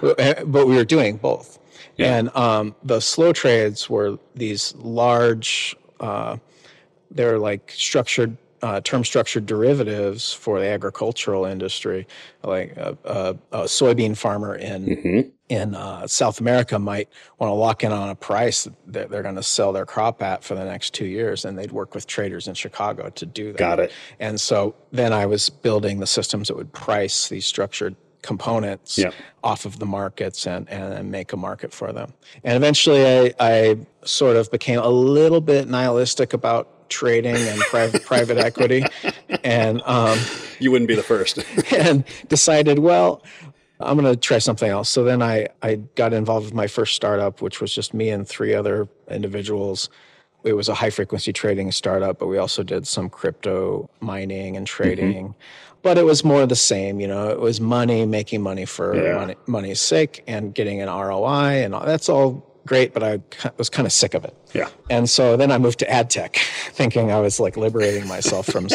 but 0.00 0.66
we 0.66 0.76
were 0.76 0.84
doing 0.84 1.16
both 1.16 1.58
yeah. 1.96 2.18
And 2.18 2.36
um, 2.36 2.74
the 2.82 3.00
slow 3.00 3.32
trades 3.32 3.88
were 3.90 4.18
these 4.34 4.74
large, 4.76 5.76
uh, 6.00 6.38
they're 7.10 7.38
like 7.38 7.72
structured, 7.74 8.36
uh, 8.62 8.80
term 8.80 9.04
structured 9.04 9.44
derivatives 9.44 10.32
for 10.32 10.60
the 10.60 10.66
agricultural 10.66 11.44
industry. 11.44 12.06
Like 12.42 12.76
a, 12.76 12.96
a, 13.04 13.36
a 13.52 13.64
soybean 13.64 14.16
farmer 14.16 14.54
in 14.54 14.86
mm-hmm. 14.86 15.28
in 15.48 15.74
uh, 15.74 16.06
South 16.06 16.40
America 16.40 16.78
might 16.78 17.08
want 17.38 17.50
to 17.50 17.54
lock 17.54 17.84
in 17.84 17.92
on 17.92 18.08
a 18.08 18.14
price 18.14 18.68
that 18.86 19.10
they're 19.10 19.22
going 19.22 19.34
to 19.34 19.42
sell 19.42 19.72
their 19.72 19.86
crop 19.86 20.22
at 20.22 20.44
for 20.44 20.54
the 20.54 20.64
next 20.64 20.94
two 20.94 21.06
years, 21.06 21.44
and 21.44 21.58
they'd 21.58 21.72
work 21.72 21.94
with 21.94 22.06
traders 22.06 22.48
in 22.48 22.54
Chicago 22.54 23.10
to 23.10 23.26
do 23.26 23.52
that. 23.52 23.58
Got 23.58 23.80
it. 23.80 23.92
And 24.20 24.40
so 24.40 24.74
then 24.92 25.12
I 25.12 25.26
was 25.26 25.50
building 25.50 26.00
the 26.00 26.06
systems 26.06 26.48
that 26.48 26.56
would 26.56 26.72
price 26.72 27.28
these 27.28 27.46
structured 27.46 27.96
components 28.22 28.98
yep. 28.98 29.12
off 29.42 29.64
of 29.64 29.80
the 29.80 29.86
markets 29.86 30.46
and, 30.46 30.68
and 30.70 31.10
make 31.10 31.32
a 31.32 31.36
market 31.36 31.72
for 31.72 31.92
them. 31.92 32.12
And 32.44 32.56
eventually 32.56 33.04
I, 33.04 33.34
I 33.40 33.76
sort 34.04 34.36
of 34.36 34.48
became 34.50 34.78
a 34.78 34.88
little 34.88 35.40
bit 35.40 35.68
nihilistic 35.68 36.32
about 36.32 36.81
trading 36.92 37.36
and 37.36 37.60
private 37.62 38.04
private 38.06 38.38
equity. 38.38 38.84
And 39.42 39.82
um, 39.84 40.18
you 40.58 40.70
wouldn't 40.70 40.88
be 40.88 40.94
the 40.94 41.02
first. 41.02 41.38
and 41.72 42.04
decided, 42.28 42.78
well, 42.78 43.22
I'm 43.80 43.98
going 43.98 44.12
to 44.12 44.18
try 44.18 44.38
something 44.38 44.70
else. 44.70 44.88
So 44.88 45.02
then 45.02 45.22
I, 45.22 45.48
I 45.62 45.76
got 45.96 46.12
involved 46.12 46.46
with 46.46 46.54
my 46.54 46.66
first 46.68 46.94
startup, 46.94 47.42
which 47.42 47.60
was 47.60 47.74
just 47.74 47.94
me 47.94 48.10
and 48.10 48.28
three 48.28 48.54
other 48.54 48.88
individuals. 49.10 49.88
It 50.44 50.52
was 50.52 50.68
a 50.68 50.74
high 50.74 50.90
frequency 50.90 51.32
trading 51.32 51.72
startup, 51.72 52.18
but 52.18 52.26
we 52.26 52.38
also 52.38 52.62
did 52.62 52.86
some 52.86 53.08
crypto 53.08 53.88
mining 54.00 54.56
and 54.56 54.66
trading. 54.66 55.28
Mm-hmm 55.30 55.40
but 55.82 55.98
it 55.98 56.04
was 56.04 56.24
more 56.24 56.46
the 56.46 56.56
same. 56.56 57.00
You 57.00 57.08
know, 57.08 57.28
it 57.28 57.40
was 57.40 57.60
money, 57.60 58.06
making 58.06 58.40
money 58.40 58.64
for 58.64 58.94
yeah. 58.94 59.14
money, 59.14 59.34
money's 59.46 59.80
sake, 59.80 60.22
and 60.26 60.54
getting 60.54 60.80
an 60.80 60.88
ROI, 60.88 61.64
and 61.64 61.74
all, 61.74 61.84
that's 61.84 62.08
all 62.08 62.51
great. 62.66 62.92
But 62.94 63.02
I 63.02 63.20
was 63.56 63.68
kind 63.68 63.86
of 63.86 63.92
sick 63.92 64.14
of 64.14 64.24
it. 64.24 64.36
Yeah. 64.52 64.68
And 64.90 65.08
so 65.08 65.36
then 65.36 65.50
I 65.50 65.58
moved 65.58 65.78
to 65.80 65.90
ad 65.90 66.10
tech, 66.10 66.36
thinking 66.70 67.10
I 67.10 67.20
was 67.20 67.40
like 67.40 67.56
liberating 67.56 68.06
myself 68.06 68.46
from 68.46 68.68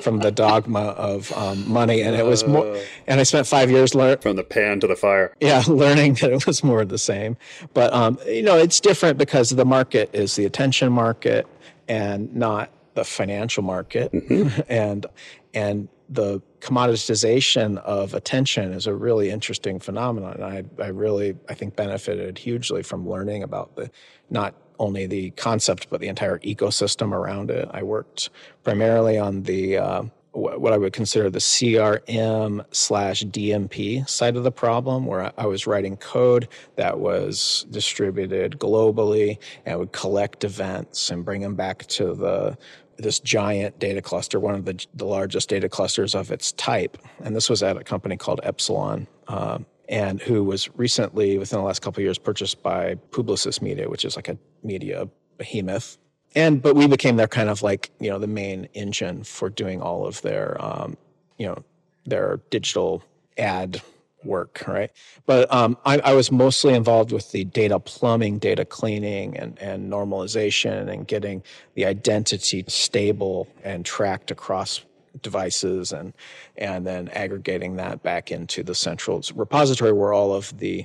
from 0.00 0.18
the 0.18 0.30
dogma 0.30 0.80
of 0.80 1.32
um, 1.32 1.70
money, 1.70 2.02
and 2.02 2.14
it 2.16 2.24
was 2.24 2.46
more. 2.46 2.66
Uh. 2.66 2.80
And 3.06 3.20
I 3.20 3.22
spent 3.22 3.46
five 3.46 3.70
years 3.70 3.94
learning 3.94 4.18
from 4.18 4.36
the 4.36 4.44
pan 4.44 4.80
to 4.80 4.86
the 4.86 4.96
fire. 4.96 5.34
Yeah, 5.40 5.62
learning 5.68 6.14
that 6.14 6.30
it 6.30 6.46
was 6.46 6.62
more 6.62 6.82
of 6.82 6.88
the 6.88 6.98
same. 6.98 7.36
But 7.72 7.92
um, 7.92 8.18
you 8.26 8.42
know, 8.42 8.56
it's 8.56 8.80
different 8.80 9.18
because 9.18 9.50
the 9.50 9.64
market 9.64 10.10
is 10.12 10.36
the 10.36 10.44
attention 10.44 10.92
market 10.92 11.46
and 11.88 12.34
not 12.34 12.70
the 12.94 13.04
financial 13.04 13.62
market, 13.62 14.12
mm-hmm. 14.12 14.60
and 14.68 15.06
and 15.52 15.88
the 16.08 16.40
commoditization 16.60 17.78
of 17.78 18.14
attention 18.14 18.72
is 18.72 18.86
a 18.86 18.94
really 18.94 19.30
interesting 19.30 19.80
phenomenon. 19.80 20.42
I, 20.42 20.64
I 20.82 20.88
really, 20.88 21.36
I 21.48 21.54
think, 21.54 21.76
benefited 21.76 22.38
hugely 22.38 22.82
from 22.82 23.08
learning 23.08 23.42
about 23.42 23.74
the 23.76 23.90
not 24.30 24.54
only 24.78 25.06
the 25.06 25.30
concept 25.32 25.88
but 25.88 26.00
the 26.00 26.08
entire 26.08 26.38
ecosystem 26.40 27.12
around 27.12 27.50
it. 27.50 27.68
I 27.72 27.82
worked 27.82 28.30
primarily 28.64 29.18
on 29.18 29.42
the 29.42 29.78
uh, 29.78 30.02
what 30.34 30.72
I 30.72 30.78
would 30.78 30.92
consider 30.92 31.30
the 31.30 31.38
CRM 31.38 32.64
slash 32.72 33.22
DMP 33.22 34.08
side 34.08 34.36
of 34.36 34.42
the 34.42 34.50
problem, 34.50 35.06
where 35.06 35.32
I 35.38 35.46
was 35.46 35.66
writing 35.66 35.96
code 35.96 36.48
that 36.74 36.98
was 36.98 37.66
distributed 37.70 38.58
globally 38.58 39.38
and 39.64 39.78
would 39.78 39.92
collect 39.92 40.42
events 40.42 41.10
and 41.10 41.24
bring 41.24 41.40
them 41.40 41.54
back 41.54 41.86
to 41.86 42.14
the 42.14 42.58
this 42.98 43.20
giant 43.20 43.78
data 43.78 44.02
cluster, 44.02 44.38
one 44.40 44.54
of 44.54 44.64
the, 44.64 44.84
the 44.94 45.04
largest 45.04 45.48
data 45.48 45.68
clusters 45.68 46.14
of 46.14 46.30
its 46.30 46.52
type. 46.52 46.98
And 47.22 47.34
this 47.34 47.50
was 47.50 47.62
at 47.62 47.76
a 47.76 47.84
company 47.84 48.16
called 48.16 48.40
Epsilon. 48.42 49.06
Uh, 49.28 49.58
and 49.88 50.20
who 50.22 50.42
was 50.42 50.74
recently, 50.78 51.36
within 51.36 51.58
the 51.58 51.64
last 51.64 51.82
couple 51.82 52.00
of 52.00 52.04
years, 52.04 52.16
purchased 52.16 52.62
by 52.62 52.94
Publicis 53.10 53.60
Media, 53.60 53.88
which 53.88 54.04
is 54.06 54.16
like 54.16 54.28
a 54.28 54.38
media 54.62 55.06
behemoth 55.36 55.98
and 56.34 56.60
but 56.60 56.74
we 56.74 56.86
became 56.86 57.16
their 57.16 57.28
kind 57.28 57.48
of 57.48 57.62
like 57.62 57.90
you 58.00 58.10
know 58.10 58.18
the 58.18 58.26
main 58.26 58.68
engine 58.74 59.22
for 59.22 59.48
doing 59.48 59.80
all 59.80 60.06
of 60.06 60.20
their 60.22 60.56
um, 60.64 60.96
you 61.38 61.46
know 61.46 61.62
their 62.06 62.40
digital 62.50 63.02
ad 63.38 63.80
work 64.24 64.62
right 64.66 64.90
but 65.26 65.52
um, 65.52 65.76
I, 65.84 65.98
I, 65.98 66.14
was 66.14 66.30
mostly 66.30 66.74
involved 66.74 67.12
with 67.12 67.32
the 67.32 67.44
data 67.44 67.78
plumbing 67.78 68.38
data 68.38 68.64
cleaning 68.64 69.36
and, 69.36 69.58
and 69.58 69.90
normalization 69.92 70.90
and 70.90 71.06
getting 71.06 71.42
the 71.74 71.86
identity 71.86 72.64
stable 72.68 73.48
and 73.62 73.84
tracked 73.84 74.30
across 74.30 74.84
devices 75.22 75.92
and 75.92 76.12
and 76.58 76.86
then 76.86 77.08
aggregating 77.10 77.76
that 77.76 78.02
back 78.02 78.32
into 78.32 78.62
the 78.62 78.74
central 78.74 79.22
repository 79.34 79.92
where 79.92 80.12
all 80.12 80.34
of 80.34 80.56
the 80.58 80.84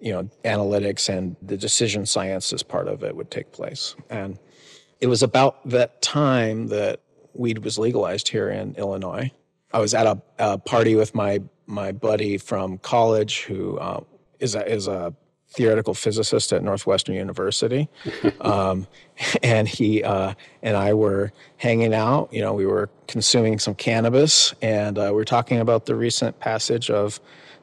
you 0.00 0.12
know 0.12 0.28
analytics 0.44 1.08
and 1.08 1.34
the 1.42 1.56
decision 1.56 2.04
sciences 2.04 2.62
part 2.62 2.88
of 2.88 3.02
it 3.02 3.16
would 3.16 3.30
take 3.30 3.52
place 3.52 3.96
and 4.10 4.38
it 5.00 5.06
was 5.06 5.22
about 5.22 5.66
that 5.68 6.02
time 6.02 6.66
that 6.68 7.00
weed 7.34 7.58
was 7.64 7.78
legalized 7.78 8.28
here 8.28 8.50
in 8.50 8.74
Illinois. 8.76 9.30
I 9.72 9.78
was 9.78 9.94
at 9.94 10.06
a, 10.06 10.20
a 10.38 10.58
party 10.58 10.94
with 10.94 11.14
my 11.14 11.40
my 11.70 11.92
buddy 11.92 12.36
from 12.36 12.78
college 12.78 13.42
who 13.42 13.78
uh, 13.78 14.00
is 14.40 14.54
a, 14.54 14.66
is 14.66 14.88
a 14.88 15.14
theoretical 15.48 15.94
physicist 15.94 16.52
at 16.52 16.62
Northwestern 16.62 17.14
University, 17.14 17.88
um, 18.40 18.86
and 19.42 19.68
he 19.68 20.02
uh, 20.02 20.34
and 20.62 20.76
I 20.76 20.94
were 20.94 21.32
hanging 21.56 21.94
out. 21.94 22.32
You 22.32 22.42
know, 22.42 22.54
we 22.54 22.66
were 22.66 22.90
consuming 23.08 23.58
some 23.58 23.74
cannabis, 23.74 24.54
and 24.62 24.98
uh, 24.98 25.06
we 25.06 25.16
were 25.16 25.24
talking 25.24 25.58
about 25.58 25.86
the 25.86 25.94
recent 25.94 26.38
passage 26.40 26.90
of 26.90 27.20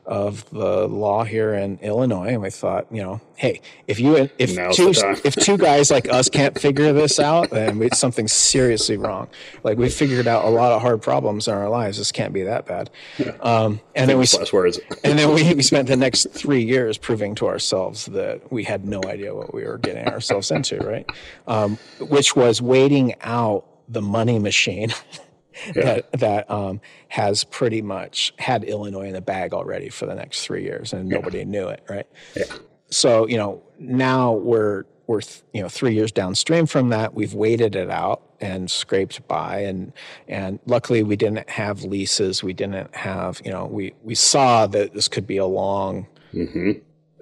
of 0.08 0.50
the 0.52 0.88
law 0.88 1.26
here 1.26 1.54
in 1.54 1.78
Illinois, 1.80 2.30
and 2.30 2.42
we 2.42 2.50
thought, 2.50 2.88
you 2.90 3.04
know, 3.04 3.20
hey, 3.36 3.62
if 3.88 4.00
you 4.00 4.30
if 4.40 4.56
Now's 4.56 4.78
two 4.78 4.94
if 5.26 5.36
two 5.36 5.58
guys 5.58 5.92
like 5.92 6.10
us 6.10 6.30
can't 6.30 6.58
figure 6.58 6.94
this 6.94 7.20
out, 7.20 7.50
then 7.50 7.78
we, 7.78 7.90
something's 7.90 8.32
seriously 8.32 8.96
wrong. 8.96 9.28
Like 9.64 9.78
we 9.78 9.90
figured 9.90 10.26
out 10.26 10.46
a 10.46 10.50
lot 10.50 10.72
of 10.72 10.82
hard 10.82 11.02
problems 11.02 11.50
in 11.50 11.54
our 11.54 11.70
lives. 11.70 11.98
This 11.98 12.14
can't 12.14 12.34
be 12.34 12.44
that 12.44 12.66
bad. 12.66 12.90
Yeah. 13.18 13.32
Um, 13.42 13.82
and 13.96 14.10
then 14.10 14.18
we 14.18 14.26
words. 14.54 14.80
and 15.04 15.20
then 15.20 15.34
we, 15.34 15.54
we 15.54 15.62
spent 15.62 15.90
the 15.90 15.98
next 15.98 16.30
three 16.32 16.64
years 16.64 16.98
proving 16.98 17.36
to 17.36 17.48
ourselves 17.48 18.06
that 18.06 18.50
we 18.50 18.64
had 18.64 18.86
no 18.86 19.02
idea 19.06 19.36
what 19.36 19.54
we 19.54 19.66
were 19.66 19.78
getting 19.78 20.08
ourselves 20.08 20.52
into, 20.52 20.78
right? 20.78 21.10
Um, 21.48 21.78
which 22.00 22.34
was 22.34 22.62
waiting 22.62 23.14
out 23.22 23.66
the 23.90 24.02
money 24.02 24.40
machine 24.40 24.94
yeah. 25.76 25.84
that 25.84 26.12
that 26.14 26.52
um, 26.52 26.82
has 27.10 27.44
pretty 27.44 27.82
much 27.82 28.34
had 28.38 28.64
Illinois 28.64 29.08
in 29.08 29.14
the 29.14 29.22
bag 29.22 29.54
already 29.54 29.90
for 29.90 30.06
the 30.06 30.16
next 30.16 30.44
three 30.44 30.64
years, 30.64 30.94
and 30.94 31.08
nobody 31.10 31.40
yeah. 31.40 31.44
knew 31.46 31.68
it, 31.68 31.84
right? 31.90 32.08
Yeah. 32.36 32.46
So 32.90 33.28
you 33.28 33.38
know 33.38 33.62
now 33.80 34.34
we're 34.34 34.86
we're 35.08 35.22
you 35.54 35.62
know 35.62 35.70
three 35.70 35.94
years 35.94 36.12
downstream 36.12 36.66
from 36.66 36.90
that. 36.90 37.14
We've 37.14 37.34
waited 37.34 37.76
it 37.76 37.90
out 37.90 38.22
and 38.40 38.70
scraped 38.70 39.28
by, 39.28 39.60
and 39.60 39.94
and 40.28 40.60
luckily 40.66 41.04
we 41.04 41.16
didn't 41.16 41.50
have 41.50 41.84
leases. 41.84 42.44
We 42.44 42.54
didn't 42.54 42.94
have 42.96 43.42
you 43.44 43.52
know 43.52 43.66
we 43.66 43.94
we 44.04 44.16
saw 44.16 44.68
that 44.68 44.94
this 44.94 45.08
could 45.08 45.26
be 45.26 45.38
a 45.38 45.46
long, 45.46 46.08
mm-hmm. 46.34 46.72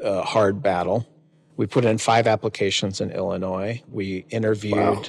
uh, 0.03 0.23
hard 0.23 0.61
battle. 0.61 1.07
We 1.57 1.67
put 1.67 1.85
in 1.85 1.97
five 1.97 2.27
applications 2.27 2.99
in 2.99 3.11
Illinois. 3.11 3.81
We 3.89 4.25
interviewed. 4.29 4.75
Wow 4.75 5.03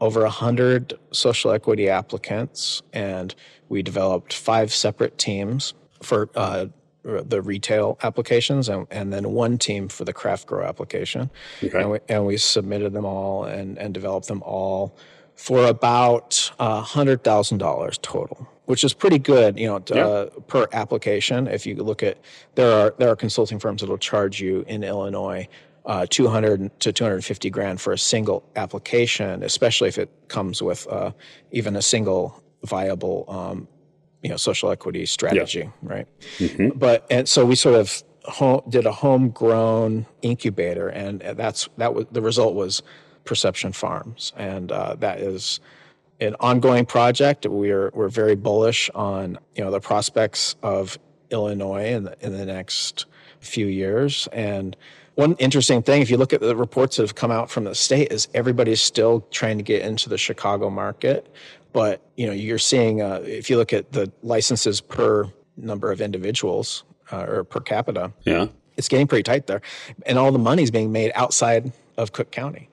over 0.00 0.22
100 0.22 0.98
social 1.12 1.50
equity 1.50 1.88
applicants, 1.88 2.82
and 2.92 3.34
we 3.68 3.82
developed 3.82 4.32
five 4.32 4.72
separate 4.72 5.18
teams 5.18 5.74
for 6.02 6.28
uh, 6.34 6.66
the 7.04 7.42
retail 7.42 7.98
applications 8.02 8.68
and, 8.68 8.86
and 8.90 9.12
then 9.12 9.30
one 9.32 9.58
team 9.58 9.88
for 9.88 10.04
the 10.04 10.12
craft 10.12 10.46
grow 10.46 10.64
application. 10.64 11.30
Okay. 11.62 11.78
And, 11.78 11.90
we, 11.90 11.98
and 12.08 12.26
we 12.26 12.36
submitted 12.36 12.92
them 12.92 13.04
all 13.04 13.44
and, 13.44 13.78
and 13.78 13.92
developed 13.92 14.28
them 14.28 14.42
all 14.42 14.96
for 15.34 15.66
about 15.66 16.50
uh, 16.58 16.82
$100,000 16.82 18.02
total 18.02 18.48
which 18.66 18.82
is 18.82 18.94
pretty 18.94 19.18
good, 19.18 19.58
you 19.58 19.66
know, 19.66 19.76
uh, 19.76 20.26
per 20.46 20.66
application. 20.72 21.46
If 21.46 21.66
you 21.66 21.76
look 21.76 22.02
at 22.02 22.18
there 22.54 22.72
are 22.72 22.94
there 22.98 23.10
are 23.10 23.16
consulting 23.16 23.58
firms 23.58 23.82
that 23.82 23.90
will 23.90 23.98
charge 23.98 24.40
you 24.40 24.64
in 24.66 24.82
Illinois 24.82 25.48
uh, 25.86 26.06
200 26.08 26.80
to 26.80 26.92
250 26.92 27.50
grand 27.50 27.80
for 27.80 27.92
a 27.92 27.98
single 27.98 28.48
application, 28.56 29.42
especially 29.42 29.88
if 29.88 29.98
it 29.98 30.10
comes 30.28 30.62
with 30.62 30.86
uh, 30.88 31.12
even 31.50 31.76
a 31.76 31.82
single 31.82 32.42
viable, 32.64 33.24
um, 33.28 33.68
you 34.22 34.30
know, 34.30 34.36
social 34.36 34.70
equity 34.70 35.04
strategy, 35.04 35.60
yeah. 35.60 35.70
right? 35.82 36.08
Mm-hmm. 36.38 36.78
But 36.78 37.06
and 37.10 37.28
so 37.28 37.44
we 37.44 37.54
sort 37.54 37.74
of 37.74 38.02
home, 38.24 38.62
did 38.68 38.86
a 38.86 38.92
homegrown 38.92 40.06
incubator, 40.22 40.88
and 40.88 41.20
that's 41.20 41.68
that 41.76 41.94
was 41.94 42.06
the 42.10 42.22
result 42.22 42.54
was 42.54 42.82
Perception 43.24 43.72
Farms, 43.72 44.32
and 44.36 44.72
uh, 44.72 44.94
that 44.96 45.20
is 45.20 45.60
an 46.20 46.36
ongoing 46.40 46.86
project. 46.86 47.46
We're 47.46 47.90
we're 47.94 48.08
very 48.08 48.34
bullish 48.36 48.90
on 48.94 49.38
you 49.54 49.64
know 49.64 49.70
the 49.70 49.80
prospects 49.80 50.56
of 50.62 50.98
Illinois 51.30 51.86
in 51.86 52.04
the, 52.04 52.16
in 52.20 52.36
the 52.36 52.46
next 52.46 53.06
few 53.40 53.66
years, 53.66 54.28
and 54.32 54.76
one 55.14 55.34
interesting 55.38 55.82
thing, 55.82 56.02
if 56.02 56.10
you 56.10 56.16
look 56.16 56.32
at 56.32 56.40
the 56.40 56.56
reports 56.56 56.96
that 56.96 57.02
have 57.04 57.14
come 57.14 57.30
out 57.30 57.50
from 57.50 57.64
the 57.64 57.74
state, 57.74 58.12
is 58.12 58.28
everybody's 58.34 58.80
still 58.80 59.20
trying 59.30 59.58
to 59.58 59.64
get 59.64 59.82
into 59.82 60.08
the 60.08 60.18
Chicago 60.18 60.70
market. 60.70 61.32
But 61.72 62.02
you 62.16 62.26
know, 62.26 62.32
you're 62.32 62.58
seeing 62.58 63.02
uh, 63.02 63.22
if 63.24 63.50
you 63.50 63.56
look 63.56 63.72
at 63.72 63.92
the 63.92 64.10
licenses 64.22 64.80
per 64.80 65.32
number 65.56 65.90
of 65.90 66.00
individuals 66.00 66.84
uh, 67.12 67.26
or 67.28 67.44
per 67.44 67.60
capita, 67.60 68.12
yeah, 68.24 68.46
it's 68.76 68.88
getting 68.88 69.06
pretty 69.06 69.22
tight 69.22 69.46
there, 69.46 69.62
and 70.06 70.18
all 70.18 70.32
the 70.32 70.38
money's 70.38 70.70
being 70.70 70.92
made 70.92 71.12
outside 71.14 71.72
of 71.96 72.12
Cook 72.12 72.30
County. 72.30 72.68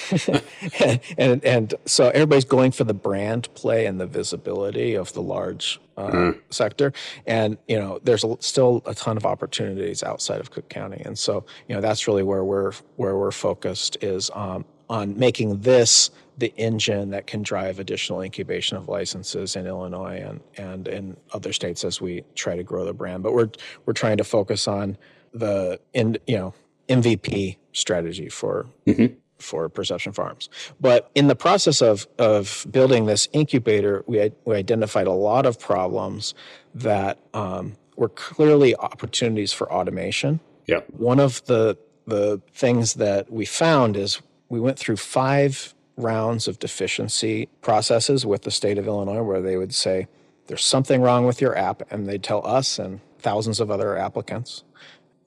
and, 1.18 1.44
and, 1.44 1.74
so 1.86 2.08
everybody's 2.10 2.44
going 2.44 2.72
for 2.72 2.84
the 2.84 2.94
brand 2.94 3.52
play 3.54 3.86
and 3.86 4.00
the 4.00 4.06
visibility 4.06 4.94
of 4.94 5.12
the 5.12 5.22
large 5.22 5.80
uh, 5.96 6.10
mm. 6.10 6.40
sector, 6.50 6.92
and 7.26 7.56
you 7.68 7.78
know 7.78 7.98
there's 8.02 8.24
a, 8.24 8.36
still 8.40 8.82
a 8.86 8.94
ton 8.94 9.16
of 9.16 9.26
opportunities 9.26 10.02
outside 10.02 10.40
of 10.40 10.50
Cook 10.50 10.68
County, 10.68 11.02
and 11.04 11.18
so 11.18 11.44
you 11.68 11.74
know 11.74 11.80
that's 11.80 12.06
really 12.06 12.22
where 12.22 12.44
we're 12.44 12.72
where 12.96 13.16
we're 13.16 13.30
focused 13.30 13.96
is 14.02 14.30
um, 14.34 14.64
on 14.88 15.18
making 15.18 15.60
this 15.60 16.10
the 16.38 16.52
engine 16.56 17.10
that 17.10 17.26
can 17.26 17.42
drive 17.42 17.78
additional 17.78 18.20
incubation 18.22 18.76
of 18.76 18.88
licenses 18.88 19.56
in 19.56 19.66
Illinois 19.66 20.22
and 20.26 20.40
and 20.56 20.88
in 20.88 21.16
other 21.32 21.52
states 21.52 21.84
as 21.84 22.00
we 22.00 22.24
try 22.34 22.56
to 22.56 22.62
grow 22.62 22.84
the 22.84 22.92
brand. 22.92 23.22
But 23.22 23.32
we're 23.32 23.50
we're 23.86 23.92
trying 23.92 24.16
to 24.16 24.24
focus 24.24 24.66
on 24.66 24.96
the 25.32 25.80
in 25.92 26.16
you 26.26 26.36
know 26.36 26.54
MVP 26.88 27.56
strategy 27.72 28.28
for 28.28 28.66
mm-hmm 28.86 29.14
for 29.42 29.68
Perception 29.68 30.12
Farms. 30.12 30.48
But 30.80 31.10
in 31.14 31.28
the 31.28 31.34
process 31.34 31.82
of, 31.82 32.06
of 32.18 32.66
building 32.70 33.06
this 33.06 33.28
incubator, 33.32 34.04
we, 34.06 34.30
we 34.44 34.56
identified 34.56 35.06
a 35.06 35.12
lot 35.12 35.46
of 35.46 35.58
problems 35.58 36.34
that 36.74 37.18
um, 37.34 37.76
were 37.96 38.08
clearly 38.08 38.74
opportunities 38.76 39.52
for 39.52 39.70
automation. 39.72 40.40
Yeah. 40.66 40.80
One 40.96 41.20
of 41.20 41.44
the, 41.46 41.76
the 42.06 42.40
things 42.52 42.94
that 42.94 43.30
we 43.30 43.44
found 43.44 43.96
is 43.96 44.20
we 44.48 44.60
went 44.60 44.78
through 44.78 44.96
five 44.96 45.74
rounds 45.96 46.48
of 46.48 46.58
deficiency 46.58 47.48
processes 47.60 48.24
with 48.24 48.42
the 48.42 48.50
state 48.50 48.78
of 48.78 48.86
Illinois 48.86 49.22
where 49.22 49.42
they 49.42 49.56
would 49.56 49.74
say, 49.74 50.08
there's 50.46 50.64
something 50.64 51.00
wrong 51.00 51.24
with 51.24 51.40
your 51.40 51.56
app, 51.56 51.82
and 51.92 52.06
they'd 52.06 52.22
tell 52.22 52.44
us 52.46 52.78
and 52.78 53.00
thousands 53.18 53.60
of 53.60 53.70
other 53.70 53.96
applicants 53.96 54.64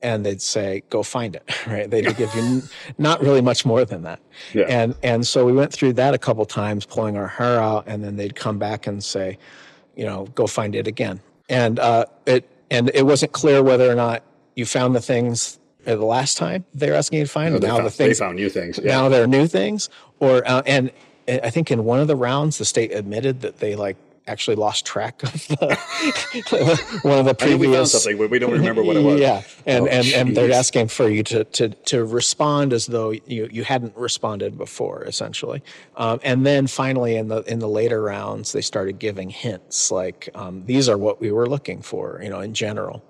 and 0.06 0.26
they'd 0.26 0.42
say, 0.42 0.84
"Go 0.90 1.04
find 1.04 1.36
it." 1.36 1.44
Right? 1.68 1.90
They'd 1.90 2.16
give 2.16 2.34
you 2.36 2.62
not 3.00 3.22
really 3.22 3.42
much 3.42 3.66
more 3.66 3.84
than 3.86 4.04
that. 4.04 4.20
Yeah. 4.54 4.66
And 4.70 4.96
and 5.02 5.26
so 5.26 5.44
we 5.46 5.52
went 5.52 5.74
through 5.74 5.94
that 5.94 6.14
a 6.14 6.18
couple 6.18 6.46
times, 6.46 6.86
pulling 6.86 7.18
our 7.18 7.28
hair 7.28 7.60
out, 7.60 7.86
and 7.88 8.04
then 8.04 8.16
they'd 8.16 8.36
come 8.36 8.60
back 8.60 8.86
and 8.86 9.04
say, 9.04 9.38
"You 9.96 10.06
know, 10.06 10.28
go 10.36 10.46
find 10.46 10.76
it 10.76 10.88
again." 10.88 11.22
And 11.50 11.80
uh, 11.80 12.06
it 12.26 12.48
and 12.70 12.92
it 12.94 13.04
wasn't 13.04 13.32
clear 13.32 13.64
whether 13.64 13.92
or 13.92 13.96
not 13.96 14.24
you 14.56 14.66
found 14.66 14.96
the 14.96 15.02
things 15.02 15.60
the 15.84 15.96
last 15.98 16.38
time 16.38 16.66
they 16.74 16.90
were 16.90 16.96
asking 16.96 17.20
you 17.20 17.26
to 17.26 17.32
find. 17.32 17.54
No, 17.54 17.60
now 17.60 17.76
found, 17.76 17.88
the 17.88 17.92
things 17.92 18.20
they 18.20 18.26
found 18.26 18.36
new 18.36 18.50
things. 18.50 18.80
Yeah. 18.82 18.92
Now 18.92 19.10
there 19.10 19.24
are 19.24 19.28
new 19.28 19.48
things, 19.48 19.90
or 20.20 20.48
uh, 20.48 20.62
and 20.68 20.92
I 21.28 21.50
think 21.50 21.72
in 21.72 21.84
one 21.84 22.00
of 22.00 22.08
the 22.08 22.16
rounds 22.16 22.60
the 22.60 22.66
state 22.66 22.92
admitted 22.92 23.42
that 23.42 23.58
they 23.58 23.76
like 23.76 23.98
actually 24.28 24.56
lost 24.56 24.86
track 24.86 25.22
of 25.24 25.32
the, 25.48 27.00
one 27.04 27.20
of 27.20 27.26
the 27.26 27.34
previous. 27.34 27.60
we 27.60 27.74
found 27.74 27.88
something, 27.88 28.18
but 28.18 28.30
we 28.30 28.40
don't 28.40 28.52
remember 28.52 28.84
what 28.84 28.96
it 28.96 29.04
was. 29.04 29.20
Yeah, 29.20 29.44
and 29.66 29.86
Oh, 29.86 29.88
and, 29.88 30.08
and 30.08 30.36
they're 30.36 30.52
asking 30.52 30.88
for 30.88 31.10
you 31.10 31.24
to 31.24 31.44
to 31.44 31.70
to 31.70 32.06
respond 32.06 32.74
as 32.74 32.88
though 32.88 33.12
you 33.12 33.48
you 33.52 33.64
hadn't 33.64 33.96
responded 33.96 34.58
before, 34.58 35.04
essentially. 35.04 35.64
Um, 35.96 36.20
and 36.24 36.46
then 36.46 36.68
finally, 36.68 37.16
in 37.16 37.28
the 37.28 37.42
in 37.44 37.60
the 37.60 37.70
later 37.70 38.02
rounds, 38.02 38.52
they 38.52 38.62
started 38.62 39.00
giving 39.00 39.30
hints 39.30 39.92
like 39.92 40.30
um, 40.36 40.66
these 40.66 40.90
are 40.90 40.98
what 40.98 41.22
we 41.22 41.32
were 41.32 41.48
looking 41.48 41.82
for, 41.82 42.20
you 42.24 42.30
know, 42.30 42.40
in 42.40 42.54
general. 42.54 43.04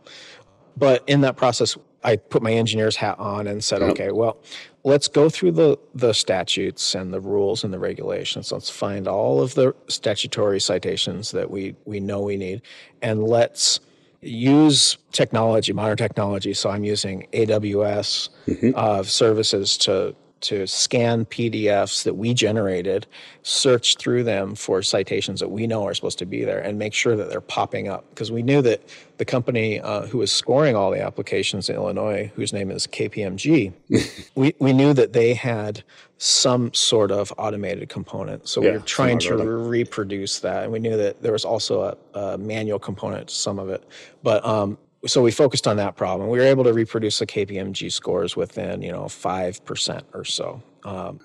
But 0.77 1.03
in 1.07 1.21
that 1.21 1.37
process, 1.37 1.77
I 2.03 2.17
put 2.17 2.41
my 2.41 2.51
engineer's 2.51 2.95
hat 2.97 3.17
on 3.17 3.47
and 3.47 3.63
said, 3.63 3.81
okay, 3.81 4.11
well, 4.11 4.37
let's 4.85 5.07
go 5.07 5.29
through 5.29 5.51
the, 5.51 5.77
the 5.95 6.13
statutes 6.13 6.93
and 6.93 7.11
the 7.11 7.19
rules 7.19 7.63
and 7.63 7.73
the 7.73 7.79
regulations. 7.79 8.51
Let's 8.51 8.69
find 8.69 9.07
all 9.07 9.41
of 9.41 9.55
the 9.55 9.75
statutory 9.87 10.61
citations 10.61 11.31
that 11.31 11.49
we, 11.49 11.75
we 11.85 11.99
know 11.99 12.21
we 12.21 12.37
need, 12.37 12.61
and 13.01 13.23
let's 13.23 13.79
use 14.21 14.97
technology, 15.11 15.73
modern 15.73 15.97
technology. 15.97 16.53
So 16.53 16.69
I'm 16.69 16.83
using 16.83 17.27
AWS 17.33 18.29
uh, 18.75 19.03
services 19.03 19.75
to 19.79 20.15
to 20.41 20.67
scan 20.67 21.25
PDFs 21.25 22.03
that 22.03 22.15
we 22.15 22.33
generated, 22.33 23.07
search 23.43 23.97
through 23.97 24.23
them 24.23 24.55
for 24.55 24.81
citations 24.81 25.39
that 25.39 25.49
we 25.49 25.67
know 25.67 25.85
are 25.85 25.93
supposed 25.93 26.19
to 26.19 26.25
be 26.25 26.43
there, 26.43 26.59
and 26.59 26.77
make 26.79 26.93
sure 26.93 27.15
that 27.15 27.29
they're 27.29 27.41
popping 27.41 27.87
up. 27.87 28.09
Because 28.09 28.31
we 28.31 28.43
knew 28.43 28.61
that 28.61 28.81
the 29.17 29.25
company 29.25 29.79
uh, 29.81 30.07
who 30.07 30.19
was 30.19 30.31
scoring 30.31 30.75
all 30.75 30.91
the 30.91 31.01
applications 31.01 31.69
in 31.69 31.75
Illinois, 31.75 32.31
whose 32.35 32.53
name 32.53 32.71
is 32.71 32.87
KPMG, 32.87 33.73
we, 34.35 34.55
we 34.59 34.73
knew 34.73 34.93
that 34.93 35.13
they 35.13 35.33
had 35.33 35.83
some 36.17 36.73
sort 36.73 37.11
of 37.11 37.33
automated 37.37 37.89
component. 37.89 38.47
So 38.47 38.61
we 38.61 38.67
Yeah, 38.67 38.73
were 38.73 38.79
trying 38.81 39.19
to 39.19 39.37
reproduce 39.37 40.39
that. 40.39 40.63
And 40.63 40.71
we 40.71 40.79
knew 40.79 40.97
that 40.97 41.21
there 41.21 41.33
was 41.33 41.45
also 41.45 41.97
a, 42.15 42.19
a 42.19 42.37
manual 42.37 42.79
component 42.79 43.29
to 43.29 43.35
some 43.35 43.59
of 43.59 43.69
it. 43.69 43.83
But 44.23 44.45
um, 44.45 44.77
so 45.05 45.21
we 45.21 45.31
focused 45.31 45.67
on 45.67 45.77
that 45.77 45.95
problem. 45.95 46.29
We 46.29 46.39
were 46.39 46.45
able 46.45 46.63
to 46.63 46.73
reproduce 46.73 47.19
the 47.19 47.25
KPMG 47.25 47.91
scores 47.91 48.35
within, 48.35 48.81
you 48.81 48.91
know, 48.91 49.03
5% 49.03 50.03
or 50.13 50.25
so. 50.25 50.61
Um, 50.83 51.19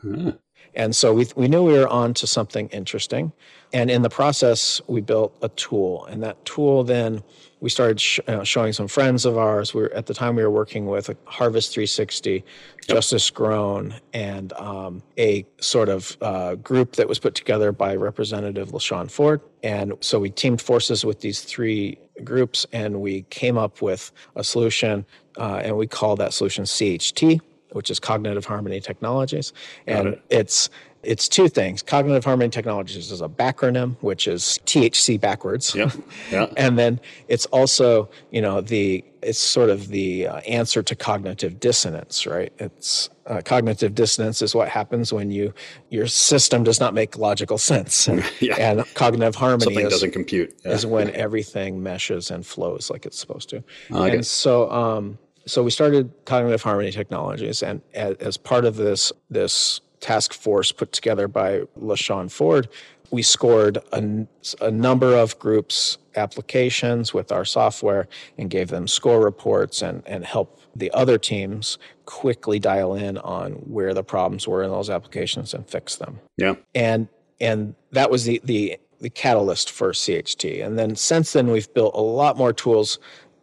And 0.75 0.95
so 0.95 1.13
we, 1.13 1.27
we 1.37 1.49
knew 1.49 1.65
we 1.65 1.73
were 1.73 1.89
on 1.89 2.15
to 2.15 2.27
something 2.27 2.69
interesting. 2.69 3.33
And 3.73 3.91
in 3.91 4.03
the 4.03 4.11
process, 4.11 4.81
we 4.87 5.01
built 5.01 5.37
a 5.43 5.49
tool. 5.51 6.07
And 6.07 6.23
that 6.23 6.45
tool 6.45 6.85
then 6.85 7.23
we 7.61 7.69
started 7.69 8.01
sh- 8.01 8.21
uh, 8.27 8.43
showing 8.43 8.73
some 8.73 8.89
friends 8.89 9.25
of 9.25 9.37
ours. 9.37 9.75
We 9.75 9.83
were, 9.83 9.93
at 9.93 10.07
the 10.07 10.15
time, 10.15 10.37
we 10.37 10.43
were 10.43 10.51
working 10.51 10.87
with 10.87 11.11
Harvest 11.27 11.73
360, 11.73 12.45
Justice 12.89 13.31
Grown, 13.31 13.95
and 14.13 14.53
um, 14.55 15.03
a 15.19 15.47
sort 15.61 15.89
of 15.89 16.17
uh, 16.21 16.55
group 16.57 16.97
that 16.97 17.09
was 17.09 17.19
put 17.19 17.35
together 17.35 17.73
by 17.73 17.95
Representative 17.95 18.71
LaShawn 18.71 19.11
Ford. 19.11 19.41
And 19.63 19.95
so 20.01 20.19
we 20.19 20.31
teamed 20.31 20.61
forces 20.61 21.05
with 21.05 21.21
these 21.21 21.43
three 21.43 21.99
groups 22.25 22.67
and 22.73 23.01
we 23.01 23.23
came 23.31 23.57
up 23.57 23.83
with 23.83 24.13
a 24.37 24.45
solution. 24.45 25.05
Uh, 25.39 25.61
and 25.65 25.77
we 25.77 25.87
call 25.87 26.17
that 26.17 26.33
solution 26.33 26.65
CHT 26.65 27.41
which 27.73 27.91
is 27.91 28.01
Cognitive 28.01 28.45
Harmony 28.45 28.81
Technologies, 28.81 29.53
and 29.87 30.09
it. 30.09 30.23
it's 30.31 30.71
it's 31.03 31.29
two 31.29 31.49
things. 31.49 31.83
Cognitive 31.83 32.25
Harmony 32.25 32.51
Technologies 32.51 33.11
is 33.11 33.21
a 33.23 33.29
backronym, 33.29 33.97
which 34.01 34.29
is 34.29 34.59
THC 34.67 35.21
backwards. 35.21 35.75
Yeah, 35.75 35.91
yeah. 36.31 36.47
and 36.57 36.79
then 36.79 37.01
it's 37.29 37.47
also 37.47 38.11
you 38.31 38.41
know 38.43 38.61
the 38.61 39.05
it's 39.23 39.39
sort 39.39 39.69
of 39.71 39.89
the 39.89 40.27
uh, 40.27 40.37
answer 40.41 40.83
to 40.83 40.95
cognitive 40.97 41.61
dissonance, 41.61 42.27
right? 42.27 42.53
It's 42.59 43.11
uh, 43.27 43.43
cognitive 43.45 43.95
dissonance 43.95 44.43
is 44.43 44.55
what 44.55 44.69
happens 44.69 45.13
when 45.13 45.31
you 45.31 45.55
your 45.91 46.07
system 46.07 46.65
does 46.65 46.81
not 46.81 46.95
make 46.95 47.17
logical 47.17 47.59
sense, 47.59 48.07
and, 48.09 48.25
Yeah. 48.41 48.57
and 48.57 48.95
cognitive 48.95 49.35
harmony 49.35 49.65
Something 49.65 49.87
is, 49.87 49.93
doesn't 49.93 50.13
compute. 50.13 50.55
Yeah. 50.65 50.73
is 50.73 50.87
when 50.87 51.11
everything 51.11 51.83
meshes 51.83 52.31
and 52.31 52.45
flows 52.47 52.91
like 52.91 53.07
it's 53.07 53.19
supposed 53.19 53.49
to. 53.51 53.63
And 53.91 54.25
so, 54.27 54.71
um, 54.71 55.19
so 55.47 55.63
we 55.63 55.71
started 55.71 56.13
Cognitive 56.27 56.63
Harmony 56.63 56.91
Technologies, 56.91 57.63
and 57.63 57.81
as, 57.95 58.17
as 58.17 58.37
part 58.37 58.65
of 58.65 58.77
this 58.77 59.13
this 59.31 59.81
task 60.01 60.33
force 60.33 60.73
put 60.73 60.93
together 60.93 61.29
by 61.29 61.61
LaShawn 61.79 62.31
Ford, 62.31 62.69
we 63.11 63.23
scored 63.23 63.79
a, 63.93 64.27
a, 64.61 64.71
number 64.71 65.17
of 65.17 65.39
groups 65.39 65.99
applications 66.15 67.13
with 67.13 67.33
our 67.33 67.45
software 67.45 68.09
and 68.39 68.51
gave 68.51 68.69
them 68.69 68.87
score 68.87 69.21
reports 69.21 69.83
and 69.83 70.03
and 70.07 70.25
help 70.25 70.61
the 70.77 70.91
other 70.93 71.19
teams 71.19 71.77
quickly 72.05 72.61
dial 72.61 72.95
in 72.95 73.19
on 73.19 73.53
where 73.53 73.93
the 73.95 74.05
problems 74.05 74.47
were 74.47 74.63
in 74.63 74.71
those 74.71 74.89
applications 74.89 75.53
and 75.55 75.69
fix 75.69 75.97
them 75.97 76.21
Yeah. 76.37 76.55
and 76.75 77.09
and 77.41 77.75
that 77.91 78.11
was 78.11 78.25
the 78.25 78.41
the 78.45 78.79
the 79.01 79.11
catalyst 79.11 79.71
for 79.71 79.93
CHT. 79.93 80.65
And 80.65 80.79
then 80.79 80.95
since 80.95 81.33
then, 81.33 81.51
we've 81.51 81.73
built 81.73 81.95
a 81.95 82.01
lot 82.01 82.37
more 82.37 82.53
tools 82.53 82.99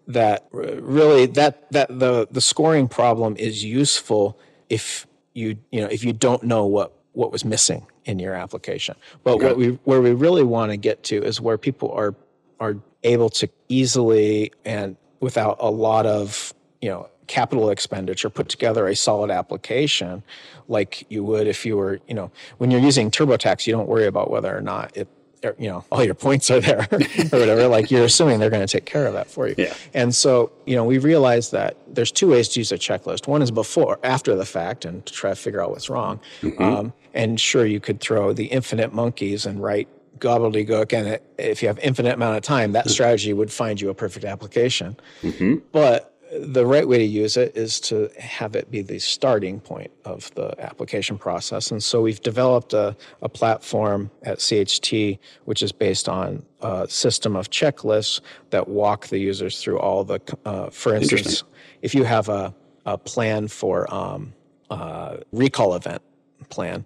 that 0.08 0.48
really 0.52 1.26
that 1.26 1.70
that 1.72 1.88
the 2.00 2.28
the 2.32 2.42
scoring 2.42 2.88
problem 2.88 3.36
is 3.38 3.64
useful 3.64 4.40
if 4.70 5.06
you 5.38 5.58
you 5.72 5.80
know 5.82 5.88
if 5.88 6.04
you 6.04 6.14
don't 6.14 6.44
know 6.44 6.66
what 6.66 6.94
what 7.14 7.32
was 7.32 7.44
missing 7.46 7.86
in 8.06 8.20
your 8.20 8.34
application. 8.34 8.96
But 9.24 9.42
what 9.42 9.58
we 9.58 9.70
where 9.84 10.02
we 10.02 10.12
really 10.12 10.44
want 10.44 10.72
to 10.72 10.78
get 10.78 11.04
to 11.06 11.24
is 11.24 11.40
where 11.40 11.58
people 11.58 11.92
are 11.92 12.16
are 12.60 12.76
able 13.04 13.30
to 13.30 13.50
easily 13.70 14.52
and 14.66 14.98
without 15.20 15.58
a 15.60 15.70
lot 15.70 16.06
of 16.06 16.54
you 16.82 16.90
know 16.90 17.10
capital 17.28 17.70
expenditure 17.70 18.30
put 18.30 18.48
together 18.48 18.88
a 18.88 18.96
solid 18.96 19.30
application 19.30 20.24
like 20.70 21.06
you 21.10 21.24
would 21.24 21.46
if 21.46 21.66
you 21.66 21.76
were 21.76 22.00
you 22.08 22.14
know 22.14 22.32
when 22.58 22.72
you're 22.72 22.80
using 22.80 23.12
turbotax 23.12 23.68
you 23.68 23.74
don't 23.74 23.90
worry 23.90 24.06
about 24.06 24.32
whether 24.32 24.56
or 24.56 24.62
not 24.62 24.96
it 24.96 25.10
you 25.58 25.68
know 25.68 25.84
all 25.92 26.04
your 26.04 26.14
points 26.14 26.50
are 26.50 26.60
there 26.60 26.88
or 26.92 27.40
whatever 27.40 27.68
like 27.68 27.92
you're 27.92 28.06
assuming 28.06 28.40
they're 28.40 28.50
going 28.50 28.66
to 28.66 28.72
take 28.72 28.86
care 28.86 29.06
of 29.08 29.14
that 29.14 29.30
for 29.30 29.48
you. 29.48 29.56
Yeah. 29.58 29.74
and 29.94 30.14
so 30.14 30.52
you 30.66 30.76
know 30.76 30.84
we 30.84 30.98
realized 30.98 31.52
that 31.52 31.78
there's 31.88 32.12
two 32.12 32.30
ways 32.30 32.50
to 32.50 32.60
use 32.60 32.72
a 32.72 32.78
checklist. 32.78 33.28
One 33.28 33.42
is 33.42 33.52
before 33.52 34.00
after 34.04 34.36
the 34.36 34.46
fact 34.46 34.86
and 34.86 35.06
to 35.06 35.14
try 35.14 35.32
to 35.32 35.36
figure 35.36 35.62
out 35.62 35.72
what's 35.72 35.90
wrong. 35.90 36.20
Mm-hmm. 36.42 36.64
Um, 36.64 36.94
and 37.14 37.40
sure 37.40 37.66
you 37.66 37.80
could 37.80 38.00
throw 38.00 38.34
the 38.34 38.46
infinite 38.46 38.94
monkeys 38.94 39.46
and 39.46 39.62
write 39.62 39.88
gobbledygook 40.20 40.94
and 40.94 41.08
it, 41.08 41.24
if 41.38 41.62
you 41.62 41.68
have 41.68 41.80
infinite 41.80 42.14
amount 42.14 42.38
of 42.38 42.44
time 42.44 42.72
that 42.72 42.86
mm. 42.86 42.90
strategy 42.90 43.34
would 43.34 43.52
find 43.52 43.80
you 43.80 43.90
a 43.90 43.94
perfect 43.94 44.26
application. 44.26 44.98
Mm-hmm. 45.22 45.56
But 45.72 46.17
the 46.40 46.66
right 46.66 46.88
way 46.88 46.98
to 46.98 47.04
use 47.04 47.38
it 47.38 47.56
is 47.56 47.80
to 47.82 48.10
have 48.20 48.56
it 48.56 48.70
be 48.72 48.82
the 48.82 49.00
starting 49.00 49.60
point 49.60 49.92
of 50.06 50.34
the 50.36 50.54
application 50.60 51.18
process. 51.18 51.72
And 51.72 51.84
so 51.84 52.02
we've 52.02 52.22
developed 52.22 52.74
a, 52.74 52.96
a 53.22 53.30
platform 53.30 54.12
at 54.24 54.40
CHT, 54.40 55.20
which 55.46 55.62
is 55.62 55.72
based 55.72 56.08
on 56.10 56.46
a 56.62 56.88
system 56.90 57.36
of 57.36 57.50
checklists 57.50 58.22
that 58.50 58.68
walk 58.68 59.08
the 59.08 59.20
users 59.20 59.62
through 59.62 59.80
all 59.80 60.04
the, 60.04 60.20
uh, 60.46 60.70
for 60.70 60.96
instance, 60.96 61.44
if 61.82 61.94
you 61.94 62.04
have 62.04 62.30
a, 62.30 62.54
a 62.86 62.98
plan 62.98 63.48
for 63.48 63.92
um, 63.94 64.34
uh, 64.70 65.18
recall 65.32 65.76
event 65.76 66.02
plan, 66.50 66.86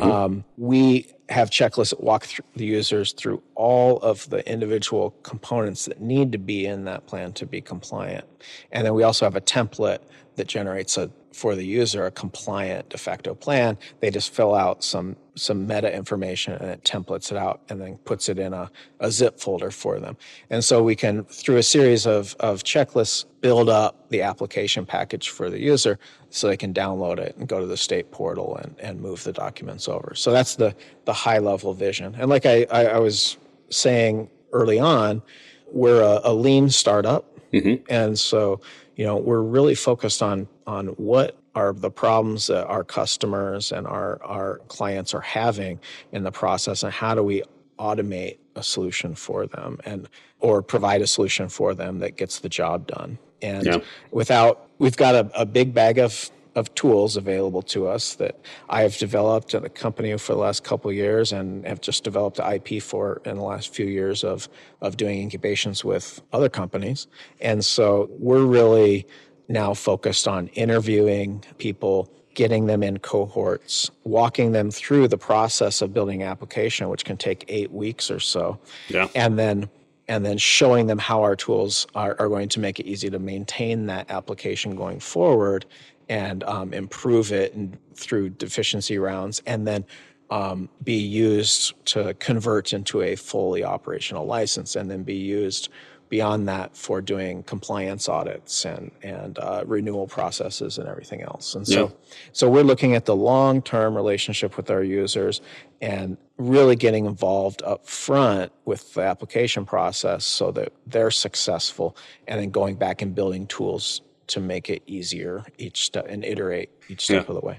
um, 0.00 0.44
we 0.56 1.06
have 1.28 1.50
checklists 1.50 1.90
that 1.90 2.02
walk 2.02 2.26
the 2.56 2.64
users 2.64 3.12
through 3.12 3.42
all 3.54 3.98
of 3.98 4.28
the 4.30 4.46
individual 4.50 5.14
components 5.22 5.86
that 5.86 6.00
need 6.00 6.32
to 6.32 6.38
be 6.38 6.66
in 6.66 6.84
that 6.84 7.06
plan 7.06 7.32
to 7.32 7.46
be 7.46 7.60
compliant. 7.60 8.24
And 8.72 8.84
then 8.84 8.94
we 8.94 9.02
also 9.02 9.24
have 9.24 9.36
a 9.36 9.40
template 9.40 10.00
that 10.36 10.46
generates 10.46 10.98
a 10.98 11.10
for 11.34 11.54
the 11.54 11.64
user 11.64 12.06
a 12.06 12.10
compliant 12.10 12.88
de 12.90 12.98
facto 12.98 13.34
plan. 13.34 13.78
They 14.00 14.10
just 14.10 14.32
fill 14.32 14.54
out 14.54 14.84
some 14.84 15.16
some 15.34 15.66
meta 15.66 15.94
information 15.94 16.54
and 16.54 16.70
it 16.70 16.84
templates 16.84 17.30
it 17.30 17.38
out 17.38 17.62
and 17.68 17.80
then 17.80 17.96
puts 18.04 18.28
it 18.28 18.38
in 18.38 18.52
a, 18.52 18.70
a 19.00 19.10
zip 19.10 19.40
folder 19.40 19.70
for 19.70 19.98
them. 19.98 20.16
And 20.50 20.62
so 20.62 20.82
we 20.82 20.94
can, 20.94 21.24
through 21.24 21.56
a 21.56 21.62
series 21.62 22.06
of, 22.06 22.36
of 22.40 22.62
checklists, 22.64 23.24
build 23.40 23.68
up 23.68 24.08
the 24.10 24.22
application 24.22 24.84
package 24.84 25.30
for 25.30 25.48
the 25.48 25.58
user 25.58 25.98
so 26.30 26.48
they 26.48 26.56
can 26.56 26.74
download 26.74 27.18
it 27.18 27.34
and 27.38 27.48
go 27.48 27.60
to 27.60 27.66
the 27.66 27.76
state 27.76 28.10
portal 28.10 28.56
and, 28.56 28.78
and 28.78 29.00
move 29.00 29.24
the 29.24 29.32
documents 29.32 29.88
over. 29.88 30.14
So 30.14 30.32
that's 30.32 30.56
the, 30.56 30.74
the 31.06 31.12
high 31.12 31.38
level 31.38 31.72
vision. 31.72 32.14
And 32.18 32.28
like 32.28 32.44
I, 32.44 32.66
I, 32.70 32.84
I 32.86 32.98
was 32.98 33.38
saying 33.70 34.28
early 34.52 34.78
on, 34.78 35.22
we're 35.70 36.02
a, 36.02 36.20
a 36.24 36.34
lean 36.34 36.68
startup. 36.68 37.26
Mm-hmm. 37.52 37.84
And 37.88 38.18
so, 38.18 38.60
you 38.96 39.04
know, 39.06 39.16
we're 39.16 39.40
really 39.40 39.74
focused 39.74 40.22
on 40.22 40.46
on 40.66 40.88
what 40.88 41.36
are 41.54 41.72
the 41.72 41.90
problems 41.90 42.46
that 42.46 42.66
our 42.66 42.84
customers 42.84 43.72
and 43.72 43.86
our, 43.86 44.22
our 44.22 44.58
clients 44.68 45.12
are 45.14 45.20
having 45.20 45.78
in 46.12 46.22
the 46.22 46.32
process 46.32 46.82
and 46.82 46.92
how 46.92 47.14
do 47.14 47.22
we 47.22 47.42
automate 47.78 48.38
a 48.56 48.62
solution 48.62 49.14
for 49.14 49.46
them 49.46 49.78
and 49.84 50.08
or 50.40 50.62
provide 50.62 51.00
a 51.02 51.06
solution 51.06 51.48
for 51.48 51.74
them 51.74 51.98
that 51.98 52.16
gets 52.16 52.38
the 52.40 52.48
job 52.48 52.86
done. 52.86 53.18
And 53.40 53.66
Yeah. 53.66 53.78
without 54.10 54.68
we've 54.78 54.96
got 54.96 55.14
a, 55.14 55.30
a 55.40 55.46
big 55.46 55.74
bag 55.74 55.98
of 55.98 56.30
of 56.54 56.72
tools 56.74 57.16
available 57.16 57.62
to 57.62 57.88
us 57.88 58.14
that 58.16 58.38
I 58.68 58.82
have 58.82 58.98
developed 58.98 59.54
at 59.54 59.62
the 59.62 59.70
company 59.70 60.14
for 60.18 60.34
the 60.34 60.38
last 60.38 60.62
couple 60.64 60.90
of 60.90 60.96
years 60.96 61.32
and 61.32 61.66
have 61.66 61.80
just 61.80 62.04
developed 62.04 62.38
IP 62.40 62.82
for 62.82 63.22
in 63.24 63.36
the 63.38 63.42
last 63.42 63.74
few 63.74 63.86
years 63.86 64.22
of 64.22 64.48
of 64.82 64.96
doing 64.98 65.20
incubations 65.22 65.82
with 65.84 66.20
other 66.32 66.50
companies. 66.50 67.06
And 67.40 67.64
so 67.64 68.10
we're 68.18 68.44
really 68.44 69.06
now 69.48 69.74
focused 69.74 70.26
on 70.28 70.48
interviewing 70.48 71.44
people 71.58 72.10
getting 72.34 72.66
them 72.66 72.82
in 72.82 72.98
cohorts, 72.98 73.90
walking 74.04 74.52
them 74.52 74.70
through 74.70 75.06
the 75.06 75.18
process 75.18 75.82
of 75.82 75.92
building 75.92 76.22
application, 76.22 76.88
which 76.88 77.04
can 77.04 77.16
take 77.16 77.44
eight 77.48 77.70
weeks 77.70 78.10
or 78.10 78.18
so, 78.20 78.58
Yeah. 78.88 79.08
and 79.14 79.38
then 79.38 79.68
and 80.08 80.26
then 80.26 80.36
showing 80.36 80.88
them 80.88 80.98
how 80.98 81.22
our 81.22 81.36
tools 81.36 81.86
are, 81.94 82.16
are 82.18 82.28
going 82.28 82.48
to 82.48 82.58
make 82.60 82.80
it 82.80 82.86
easy 82.86 83.08
to 83.08 83.18
maintain 83.20 83.86
that 83.86 84.10
application 84.10 84.74
going 84.74 84.98
forward 84.98 85.64
and 86.08 86.42
um, 86.44 86.74
improve 86.74 87.32
it 87.32 87.54
and 87.54 87.78
through 87.94 88.28
deficiency 88.30 88.98
rounds, 88.98 89.40
and 89.46 89.66
then 89.66 89.84
um, 90.30 90.68
be 90.82 90.96
used 90.96 91.72
to 91.86 92.14
convert 92.14 92.72
into 92.72 93.02
a 93.02 93.14
fully 93.14 93.62
operational 93.62 94.26
license, 94.26 94.74
and 94.76 94.90
then 94.90 95.02
be 95.02 95.14
used 95.14 95.68
beyond 96.12 96.46
that 96.46 96.76
for 96.76 97.00
doing 97.00 97.42
compliance 97.44 98.06
audits 98.06 98.66
and 98.66 98.90
and 99.02 99.38
uh, 99.38 99.64
renewal 99.66 100.06
processes 100.06 100.76
and 100.76 100.86
everything 100.86 101.22
else. 101.22 101.54
And 101.54 101.66
so, 101.66 101.80
Yeah. 101.86 101.88
so 102.32 102.50
we're 102.50 102.64
looking 102.64 102.94
at 102.94 103.06
the 103.06 103.16
long 103.16 103.62
term 103.62 103.96
relationship 103.96 104.58
with 104.58 104.70
our 104.70 104.82
users 104.82 105.40
and 105.80 106.18
really 106.36 106.76
getting 106.76 107.06
involved 107.06 107.62
up 107.62 107.86
front 107.86 108.52
with 108.66 108.92
the 108.92 109.00
application 109.00 109.64
process 109.64 110.26
so 110.26 110.50
that 110.52 110.74
they're 110.86 111.10
successful, 111.10 111.96
and 112.28 112.38
then 112.38 112.50
going 112.50 112.74
back 112.76 113.00
and 113.00 113.14
building 113.14 113.46
tools 113.46 114.02
to 114.26 114.38
make 114.38 114.68
it 114.68 114.82
easier 114.86 115.42
each 115.56 115.86
step 115.86 116.04
and 116.10 116.24
iterate 116.26 116.68
each 116.90 117.04
step 117.04 117.24
Yeah. 117.24 117.34
of 117.34 117.40
the 117.40 117.46
way. 117.46 117.58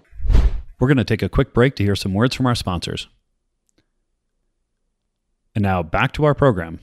We're 0.80 0.88
going 0.88 0.98
to 0.98 1.04
take 1.04 1.24
a 1.24 1.30
quick 1.30 1.56
break 1.56 1.76
to 1.78 1.84
hear 1.84 1.96
some 1.96 2.14
words 2.14 2.36
from 2.36 2.46
our 2.46 2.56
sponsors. 2.56 3.08
And 5.56 5.64
now 5.64 5.82
back 5.82 6.12
to 6.14 6.24
our 6.26 6.36
program. 6.36 6.80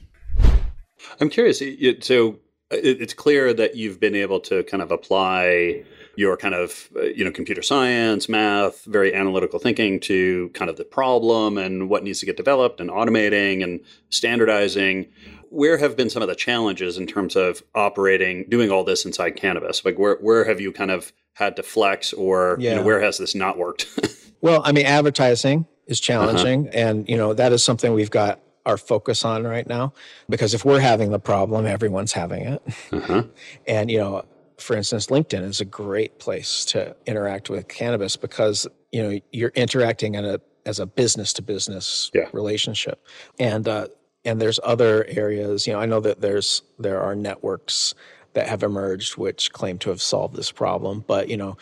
I'm 1.20 1.28
curious. 1.28 1.58
So 1.58 2.38
it, 2.70 3.00
it's 3.00 3.14
clear 3.14 3.52
that 3.54 3.76
you've 3.76 4.00
been 4.00 4.14
able 4.14 4.40
to 4.40 4.62
kind 4.64 4.82
of 4.82 4.90
apply 4.90 5.84
your 6.16 6.36
kind 6.36 6.54
of 6.54 6.88
uh, 6.96 7.02
you 7.02 7.24
know 7.24 7.30
computer 7.30 7.62
science, 7.62 8.28
math, 8.28 8.84
very 8.84 9.14
analytical 9.14 9.58
thinking 9.58 10.00
to 10.00 10.50
kind 10.50 10.70
of 10.70 10.76
the 10.76 10.84
problem 10.84 11.58
and 11.58 11.88
what 11.88 12.04
needs 12.04 12.20
to 12.20 12.26
get 12.26 12.36
developed 12.36 12.80
and 12.80 12.90
automating 12.90 13.62
and 13.62 13.80
standardizing. 14.10 15.06
Where 15.50 15.78
have 15.78 15.96
been 15.96 16.10
some 16.10 16.22
of 16.22 16.28
the 16.28 16.36
challenges 16.36 16.96
in 16.96 17.06
terms 17.08 17.34
of 17.34 17.62
operating, 17.74 18.44
doing 18.48 18.70
all 18.70 18.84
this 18.84 19.04
inside 19.04 19.30
cannabis? 19.32 19.84
Like 19.84 19.98
where 19.98 20.16
where 20.16 20.44
have 20.44 20.60
you 20.60 20.72
kind 20.72 20.90
of 20.90 21.12
had 21.34 21.56
to 21.56 21.62
flex, 21.62 22.12
or 22.12 22.56
you 22.60 22.74
know, 22.74 22.82
where 22.82 23.00
has 23.00 23.18
this 23.18 23.34
not 23.34 23.58
worked? 23.58 23.86
Well, 24.42 24.62
I 24.64 24.72
mean, 24.72 24.86
advertising 24.86 25.66
is 25.86 26.00
challenging, 26.00 26.68
and 26.68 27.06
you 27.06 27.16
know 27.16 27.34
that 27.34 27.52
is 27.52 27.62
something 27.62 27.92
we've 27.92 28.10
got 28.10 28.40
our 28.70 28.76
focus 28.76 29.24
on 29.24 29.44
right 29.44 29.66
now 29.66 29.92
because 30.28 30.54
if 30.54 30.64
we're 30.64 30.80
having 30.80 31.10
the 31.10 31.18
problem, 31.18 31.66
everyone's 31.66 32.12
having 32.12 32.44
it. 32.44 32.62
uh-huh. 32.92 33.24
And 33.66 33.90
you 33.90 33.98
know, 33.98 34.24
for 34.58 34.76
instance, 34.76 35.06
LinkedIn 35.08 35.42
is 35.42 35.60
a 35.60 35.64
great 35.64 36.18
place 36.18 36.64
to 36.66 36.94
interact 37.06 37.50
with 37.50 37.68
cannabis 37.68 38.16
because 38.16 38.66
you 38.92 39.02
know 39.02 39.20
you're 39.32 39.52
interacting 39.54 40.14
in 40.14 40.24
a 40.24 40.40
as 40.66 40.78
a 40.78 40.86
business 40.86 41.32
to 41.34 41.42
business 41.42 42.10
relationship, 42.32 43.06
and 43.38 43.66
uh, 43.66 43.88
and 44.24 44.40
there's 44.40 44.60
other 44.62 45.04
areas. 45.08 45.66
You 45.66 45.72
know, 45.72 45.80
I 45.80 45.86
know 45.86 46.00
that 46.00 46.20
there's 46.20 46.62
there 46.78 47.00
are 47.00 47.14
networks 47.14 47.94
that 48.34 48.46
have 48.46 48.62
emerged 48.62 49.16
which 49.16 49.52
claim 49.52 49.78
to 49.78 49.90
have 49.90 50.00
solved 50.00 50.36
this 50.36 50.52
problem, 50.52 51.04
but 51.06 51.28
you 51.28 51.36
know, 51.36 51.56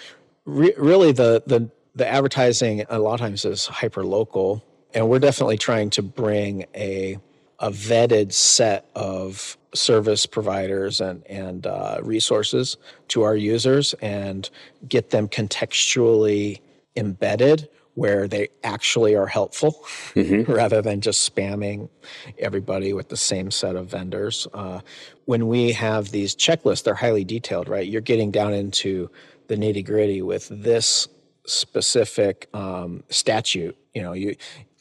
re- 0.45 0.75
really 0.77 1.13
the 1.13 1.43
the 1.47 1.71
the 1.95 2.07
advertising 2.07 2.85
a 2.89 2.99
lot 2.99 3.15
of 3.15 3.21
times 3.21 3.45
is 3.45 3.67
hyper 3.67 4.05
local, 4.05 4.65
and 4.95 5.09
we're 5.09 5.19
definitely 5.19 5.59
trying 5.59 5.91
to 5.91 6.03
bring 6.03 6.65
a 6.75 7.19
a 7.61 7.71
vetted 7.71 8.33
set 8.33 8.89
of 8.95 9.59
service 9.75 10.27
providers 10.27 11.01
and 11.01 11.27
and 11.27 11.67
uh, 11.67 11.99
resources 12.03 12.77
to 13.09 13.23
our 13.23 13.37
users 13.37 13.95
and 13.95 14.51
get 14.89 15.11
them 15.11 15.29
contextually 15.29 16.61
embedded 16.97 17.69
where 17.99 18.29
they 18.29 18.49
actually 18.63 19.17
are 19.17 19.27
helpful 19.27 19.85
rather 20.47 20.81
than 20.81 21.01
just 21.01 21.35
spamming 21.35 21.89
everybody 22.39 22.93
with 22.93 23.09
the 23.09 23.17
same 23.17 23.51
set 23.51 23.75
of 23.75 23.89
vendors. 23.89 24.47
Uh, 24.55 24.81
when 25.25 25.49
we 25.49 25.73
have 25.73 26.13
these 26.13 26.37
checklists, 26.37 26.85
they're 26.85 26.95
highly 26.95 27.25
detailed, 27.25 27.69
right? 27.69 27.89
You're 27.89 28.01
getting 28.01 28.31
down 28.31 28.55
into 28.55 29.11
the 29.49 29.57
nitty 29.57 29.85
gritty 29.85 30.23
with 30.23 30.47
this 30.49 31.09
specific 31.45 32.49
um, 32.55 33.03
statute. 33.09 33.77
You 33.95 34.03
know, 34.03 34.13
you 34.13 34.37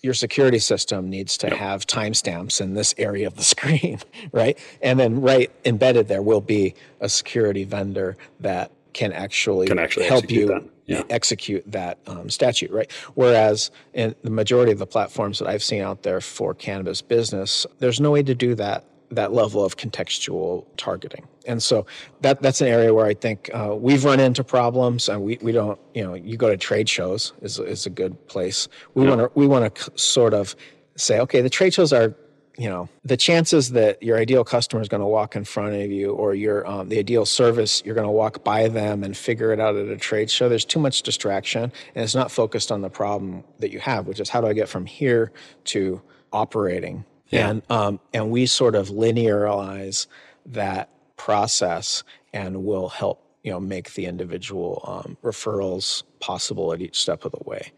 your 0.07 0.13
security 0.13 0.57
system 0.57 1.09
needs 1.09 1.37
to 1.37 1.53
have 1.53 1.85
timestamps 1.85 2.61
in 2.61 2.73
this 2.75 2.95
area 2.97 3.27
of 3.27 3.35
the 3.35 3.43
screen, 3.55 3.99
right? 4.31 4.57
And 4.81 4.97
then 4.97 5.19
right 5.19 5.51
embedded 5.65 6.07
there 6.07 6.21
will 6.21 6.39
be 6.41 6.73
a 7.01 7.09
security 7.09 7.65
vendor 7.65 8.15
that 8.39 8.71
can 8.93 9.11
actually, 9.11 9.67
Can 9.67 9.77
actually 9.77 10.07
help 10.07 10.31
you 10.31 10.47
that. 10.47 10.63
Yeah. 10.85 11.03
execute 11.09 11.69
that 11.69 11.99
um, 12.07 12.29
statute, 12.29 12.71
right? 12.71 12.89
Whereas 13.15 13.69
in 13.93 14.15
the 14.23 14.29
majority 14.29 14.71
of 14.71 14.79
the 14.79 14.87
platforms 14.87 15.39
that 15.39 15.47
I've 15.49 15.61
seen 15.61 15.81
out 15.81 16.03
there 16.03 16.21
for 16.21 16.53
cannabis 16.53 17.01
business, 17.01 17.67
there's 17.79 17.99
no 17.99 18.11
way 18.11 18.23
to 18.23 18.33
do 18.33 18.55
that 18.55 18.85
that 19.11 19.33
level 19.33 19.63
of 19.63 19.77
contextual 19.77 20.65
targeting. 20.75 21.27
And 21.45 21.63
so 21.63 21.85
that 22.21 22.41
that's 22.41 22.61
an 22.61 22.67
area 22.67 22.93
where 22.93 23.05
I 23.05 23.13
think 23.13 23.49
uh, 23.53 23.75
we've 23.75 24.03
run 24.03 24.19
into 24.19 24.43
problems, 24.43 25.07
and 25.07 25.21
we, 25.21 25.37
we 25.41 25.51
don't, 25.51 25.79
you 25.93 26.03
know, 26.03 26.13
you 26.13 26.37
go 26.37 26.49
to 26.49 26.57
trade 26.57 26.89
shows 26.89 27.33
is 27.41 27.59
is 27.59 27.85
a 27.85 27.89
good 27.89 28.27
place. 28.27 28.67
We 28.93 29.07
want 29.07 29.21
to 29.21 29.31
we 29.33 29.47
want 29.47 29.73
to 29.73 29.91
sort 29.95 30.33
of 30.33 30.55
say, 30.95 31.19
okay, 31.21 31.41
the 31.41 31.49
trade 31.49 31.73
shows 31.73 31.93
are 31.93 32.15
you 32.57 32.67
know 32.67 32.89
the 33.05 33.15
chances 33.15 33.71
that 33.71 34.01
your 34.01 34.17
ideal 34.17 34.43
customer 34.43 34.81
is 34.81 34.89
going 34.89 35.01
to 35.01 35.07
walk 35.07 35.35
in 35.35 35.43
front 35.43 35.75
of 35.75 35.91
you 35.91 36.11
or 36.11 36.33
your 36.33 36.67
um, 36.67 36.89
the 36.89 36.97
ideal 36.97 37.25
service 37.25 37.83
you're 37.85 37.93
going 37.93 38.07
to 38.07 38.11
walk 38.11 38.43
by 38.43 38.67
them 38.67 39.03
and 39.03 39.15
figure 39.15 39.53
it 39.53 39.59
out 39.59 39.75
at 39.75 39.87
a 39.87 39.95
trade 39.95 40.29
show 40.29 40.49
there's 40.49 40.65
too 40.65 40.79
much 40.79 41.03
distraction 41.03 41.71
and 41.93 42.03
it's 42.03 42.15
not 42.15 42.31
focused 42.31 42.71
on 42.71 42.81
the 42.81 42.89
problem 42.89 43.43
that 43.59 43.71
you 43.71 43.79
have 43.79 44.07
which 44.07 44.19
is 44.19 44.27
how 44.29 44.41
do 44.41 44.47
i 44.47 44.53
get 44.53 44.67
from 44.67 44.87
here 44.87 45.31
to 45.65 46.01
operating 46.33 47.05
and 47.31 47.61
um, 47.69 47.99
and 48.13 48.31
we 48.31 48.45
sort 48.45 48.75
of 48.75 48.89
linearize 48.89 50.07
that 50.45 50.89
process 51.17 52.03
and 52.33 52.63
will 52.63 52.89
help 52.89 53.23
you 53.43 53.51
know 53.51 53.59
make 53.59 53.93
the 53.93 54.05
individual 54.05 54.83
um, 54.87 55.17
referrals 55.23 56.03
possible 56.19 56.73
at 56.73 56.81
each 56.81 56.99
step 56.99 57.25
of 57.25 57.31
the 57.31 57.43
way 57.43 57.71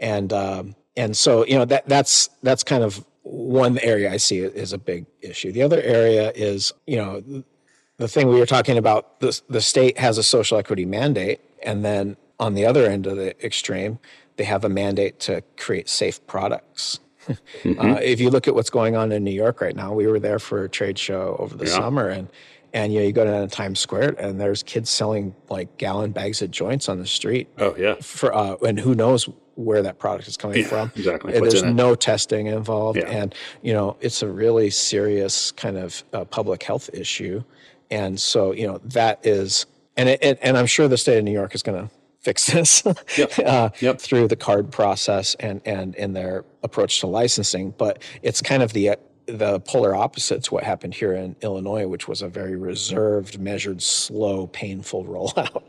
and 0.00 0.32
um, 0.32 0.74
and 0.96 1.16
so 1.16 1.46
you 1.46 1.54
know 1.54 1.64
that 1.64 1.88
that's 1.88 2.28
that's 2.42 2.62
kind 2.62 2.84
of 2.84 3.04
one 3.22 3.78
area 3.78 4.12
I 4.12 4.16
see 4.16 4.40
is 4.40 4.72
a 4.72 4.78
big 4.78 5.06
issue. 5.20 5.52
The 5.52 5.62
other 5.62 5.80
area 5.80 6.32
is 6.34 6.72
you 6.86 6.96
know 6.96 7.44
the 7.96 8.08
thing 8.08 8.28
we 8.28 8.38
were 8.38 8.46
talking 8.46 8.76
about. 8.76 9.20
The 9.20 9.40
the 9.48 9.60
state 9.60 9.98
has 9.98 10.18
a 10.18 10.22
social 10.22 10.58
equity 10.58 10.84
mandate, 10.84 11.40
and 11.62 11.84
then 11.84 12.16
on 12.38 12.54
the 12.54 12.66
other 12.66 12.86
end 12.86 13.06
of 13.06 13.16
the 13.16 13.44
extreme, 13.44 13.98
they 14.36 14.44
have 14.44 14.64
a 14.64 14.68
mandate 14.68 15.20
to 15.20 15.42
create 15.56 15.88
safe 15.88 16.24
products. 16.26 16.98
Uh, 17.28 17.98
if 18.02 18.20
you 18.20 18.30
look 18.30 18.48
at 18.48 18.54
what's 18.54 18.70
going 18.70 18.96
on 18.96 19.12
in 19.12 19.22
New 19.24 19.30
York 19.32 19.60
right 19.60 19.76
now, 19.76 19.92
we 19.92 20.06
were 20.06 20.18
there 20.20 20.38
for 20.38 20.64
a 20.64 20.68
trade 20.68 20.98
show 20.98 21.36
over 21.38 21.56
the 21.56 21.64
Yeah. 21.66 21.72
summer, 21.72 22.08
and 22.08 22.28
and 22.74 22.92
you 22.92 23.00
know 23.00 23.06
you 23.06 23.12
go 23.12 23.24
down 23.24 23.46
to 23.48 23.54
Times 23.54 23.80
Square, 23.80 24.16
and 24.18 24.40
there's 24.40 24.62
kids 24.62 24.88
selling 24.90 25.34
like 25.50 25.76
gallon 25.78 26.12
bags 26.12 26.40
of 26.42 26.50
joints 26.50 26.88
on 26.88 26.98
the 26.98 27.06
street 27.06 27.48
oh 27.58 27.74
yeah. 27.78 27.94
for 28.00 28.34
uh, 28.34 28.56
and 28.66 28.80
who 28.80 28.94
knows 28.94 29.28
where 29.56 29.82
that 29.82 29.98
product 29.98 30.26
is 30.26 30.38
coming 30.38 30.60
Yeah, 30.60 30.66
from. 30.68 30.92
exactly. 30.96 31.36
Uh, 31.36 31.40
There's 31.40 31.60
in 31.62 31.68
it. 31.68 31.74
no 31.74 31.94
testing 31.94 32.46
involved, 32.46 32.98
Yeah. 32.98 33.10
and 33.10 33.34
you 33.62 33.72
know 33.74 33.96
it's 34.00 34.22
a 34.22 34.28
really 34.28 34.70
serious 34.70 35.52
kind 35.52 35.76
of 35.76 36.02
uh, 36.14 36.24
public 36.24 36.62
health 36.62 36.88
issue, 36.94 37.42
and 37.90 38.18
so 38.20 38.52
you 38.52 38.66
know 38.66 38.80
that 38.84 39.24
is, 39.26 39.66
and 39.98 40.08
it, 40.08 40.18
and, 40.22 40.38
and 40.40 40.56
I'm 40.56 40.66
sure 40.66 40.88
the 40.88 40.96
state 40.96 41.18
of 41.18 41.24
New 41.24 41.32
York 41.32 41.54
is 41.54 41.62
going 41.62 41.78
to 41.86 41.94
fix 42.22 42.46
this 42.46 42.82
Yep. 43.18 43.38
uh, 43.40 43.70
Yep. 43.80 44.00
through 44.00 44.28
the 44.28 44.36
card 44.36 44.70
process 44.70 45.34
and 45.40 45.60
and 45.64 45.94
in 45.96 46.12
their 46.12 46.44
approach 46.62 47.00
to 47.00 47.06
licensing, 47.06 47.74
but 47.76 48.02
it's 48.22 48.40
kind 48.40 48.62
of 48.62 48.72
the 48.72 48.96
the 49.26 49.60
polar 49.60 49.94
opposite 49.94 50.42
to 50.44 50.54
what 50.54 50.64
happened 50.64 50.94
here 50.94 51.12
in 51.12 51.36
Illinois, 51.42 51.86
which 51.86 52.08
was 52.08 52.22
a 52.22 52.28
very 52.28 52.56
reserved, 52.56 53.38
measured, 53.38 53.80
slow, 53.80 54.48
painful 54.48 55.04
rollout. 55.14 55.62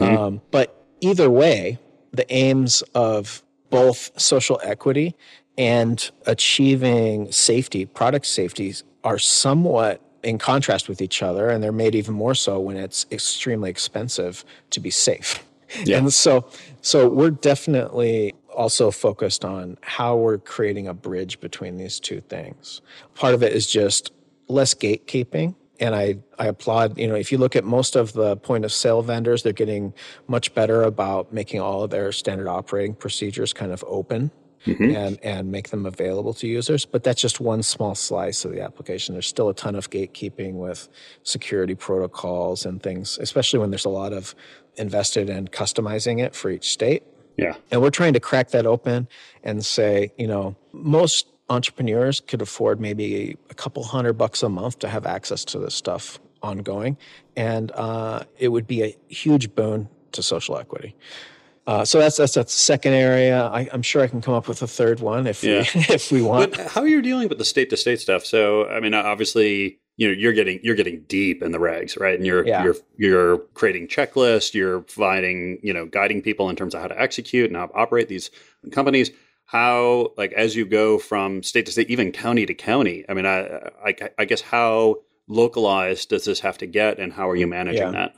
Um, 0.00 0.40
but 0.52 0.86
either 1.00 1.28
way, 1.28 1.78
the 2.12 2.32
aims 2.32 2.82
of 2.94 3.42
both 3.70 4.12
social 4.20 4.60
equity 4.62 5.16
and 5.58 6.10
achieving 6.26 7.30
safety, 7.32 7.86
product 7.86 8.26
safety, 8.26 8.74
are 9.02 9.18
somewhat 9.18 10.00
in 10.22 10.38
contrast 10.38 10.88
with 10.88 11.02
each 11.02 11.22
other, 11.22 11.50
and 11.50 11.62
they're 11.62 11.72
made 11.72 11.94
even 11.96 12.14
more 12.14 12.34
so 12.34 12.60
when 12.60 12.76
it's 12.76 13.04
extremely 13.10 13.68
expensive 13.70 14.44
to 14.70 14.78
be 14.78 14.90
safe. 14.90 15.42
Yeah. 15.84 15.98
And 15.98 16.12
so, 16.12 16.48
so 16.80 17.08
we're 17.08 17.30
definitely 17.30 18.34
also 18.54 18.90
focused 18.90 19.44
on 19.44 19.78
how 19.82 20.16
we're 20.16 20.38
creating 20.38 20.88
a 20.88 20.94
bridge 20.94 21.40
between 21.40 21.76
these 21.76 21.98
two 21.98 22.20
things. 22.20 22.82
Part 23.14 23.34
of 23.34 23.42
it 23.42 23.52
is 23.52 23.66
just 23.66 24.12
less 24.48 24.74
gatekeeping. 24.74 25.54
And 25.80 25.94
I, 25.94 26.18
I 26.38 26.46
applaud, 26.46 26.98
you 26.98 27.08
know, 27.08 27.14
if 27.14 27.32
you 27.32 27.38
look 27.38 27.56
at 27.56 27.64
most 27.64 27.96
of 27.96 28.12
the 28.12 28.36
point 28.36 28.64
of 28.64 28.72
sale 28.72 29.02
vendors, 29.02 29.42
they're 29.42 29.52
getting 29.52 29.92
much 30.28 30.54
better 30.54 30.82
about 30.82 31.32
making 31.32 31.60
all 31.60 31.82
of 31.82 31.90
their 31.90 32.12
standard 32.12 32.46
operating 32.46 32.94
procedures 32.94 33.52
kind 33.52 33.72
of 33.72 33.82
open 33.88 34.30
and 34.66 35.18
and 35.22 35.50
make 35.50 35.70
them 35.70 35.86
available 35.86 36.34
to 36.34 36.46
users. 36.46 36.84
But 36.84 37.04
that's 37.04 37.20
just 37.20 37.40
one 37.40 37.62
small 37.62 37.94
slice 37.94 38.44
of 38.44 38.52
the 38.52 38.60
application. 38.60 39.14
There's 39.14 39.26
still 39.26 39.48
a 39.48 39.54
ton 39.54 39.74
of 39.74 39.90
gatekeeping 39.90 40.54
with 40.54 40.88
security 41.22 41.74
protocols 41.74 42.64
and 42.66 42.82
things, 42.82 43.18
especially 43.20 43.58
when 43.58 43.70
there's 43.70 43.84
a 43.84 43.90
lot 43.90 44.12
of 44.12 44.34
invested 44.76 45.28
in 45.28 45.48
customizing 45.48 46.22
it 46.22 46.34
for 46.34 46.50
each 46.50 46.70
state. 46.70 47.02
Yeah. 47.36 47.54
And 47.70 47.80
we're 47.80 47.90
trying 47.90 48.12
to 48.12 48.20
crack 48.20 48.50
that 48.50 48.66
open 48.66 49.08
and 49.42 49.64
say, 49.64 50.12
you 50.18 50.26
know, 50.26 50.56
most 50.72 51.26
entrepreneurs 51.48 52.20
could 52.20 52.42
afford 52.42 52.80
maybe 52.80 53.36
a 53.50 53.54
couple 53.54 53.82
hundred 53.82 54.14
bucks 54.14 54.42
a 54.42 54.48
month 54.48 54.78
to 54.80 54.88
have 54.88 55.06
access 55.06 55.44
to 55.46 55.58
this 55.58 55.74
stuff 55.74 56.18
ongoing. 56.42 56.96
And 57.36 57.70
uh, 57.72 58.24
it 58.38 58.48
would 58.48 58.66
be 58.66 58.82
a 58.82 58.96
huge 59.08 59.54
boon 59.54 59.88
to 60.12 60.22
social 60.22 60.58
equity. 60.58 60.94
Uh, 61.66 61.84
so 61.84 61.98
that's 62.00 62.16
that's 62.16 62.34
that's 62.34 62.52
the 62.54 62.58
second 62.60 62.92
area. 62.94 63.46
I, 63.46 63.68
I'm 63.72 63.82
sure 63.82 64.02
I 64.02 64.08
can 64.08 64.20
come 64.20 64.34
up 64.34 64.48
with 64.48 64.62
a 64.62 64.66
third 64.66 65.00
one 65.00 65.26
if 65.26 65.44
Yeah. 65.44 65.64
we 65.74 65.80
if 65.94 66.10
we 66.10 66.20
want. 66.22 66.50
But 66.56 66.66
how 66.68 66.80
are 66.82 66.88
you 66.88 67.00
dealing 67.02 67.28
with 67.28 67.38
the 67.38 67.44
state 67.44 67.70
to 67.70 67.76
state 67.76 68.00
stuff? 68.00 68.24
So, 68.26 68.66
I 68.68 68.80
mean, 68.80 68.94
obviously, 68.94 69.78
you 69.96 70.08
know, 70.08 70.14
you're 70.14 70.32
getting 70.32 70.58
you're 70.64 70.74
getting 70.74 71.04
deep 71.06 71.40
in 71.42 71.52
the 71.52 71.58
regs, 71.58 71.98
right? 72.00 72.16
And 72.16 72.26
you're 72.26 72.44
Yeah. 72.46 72.64
you're 72.64 72.76
you're 72.96 73.38
creating 73.54 73.86
checklists, 73.88 74.54
you're 74.54 74.80
providing, 74.80 75.60
you 75.62 75.72
know, 75.72 75.86
guiding 75.86 76.20
people 76.20 76.50
in 76.50 76.56
terms 76.56 76.74
of 76.74 76.80
how 76.80 76.88
to 76.88 77.00
execute 77.00 77.48
and 77.48 77.56
how 77.56 77.66
to 77.66 77.74
operate 77.74 78.08
these 78.08 78.30
companies. 78.72 79.10
How, 79.44 80.12
like, 80.16 80.32
as 80.32 80.56
you 80.56 80.64
go 80.64 80.98
from 80.98 81.42
state 81.42 81.66
to 81.66 81.72
state, 81.72 81.90
even 81.90 82.10
county 82.10 82.46
to 82.46 82.54
county, 82.54 83.04
I 83.08 83.12
mean, 83.14 83.26
I 83.26 83.70
I, 83.84 83.94
I 84.18 84.24
guess 84.24 84.40
how 84.40 84.96
localized 85.28 86.08
does 86.08 86.24
this 86.24 86.40
have 86.40 86.58
to 86.58 86.66
get, 86.66 86.98
and 86.98 87.12
how 87.12 87.28
are 87.28 87.36
you 87.36 87.46
managing 87.46 87.82
Yeah. 87.82 87.90
that? 87.92 88.14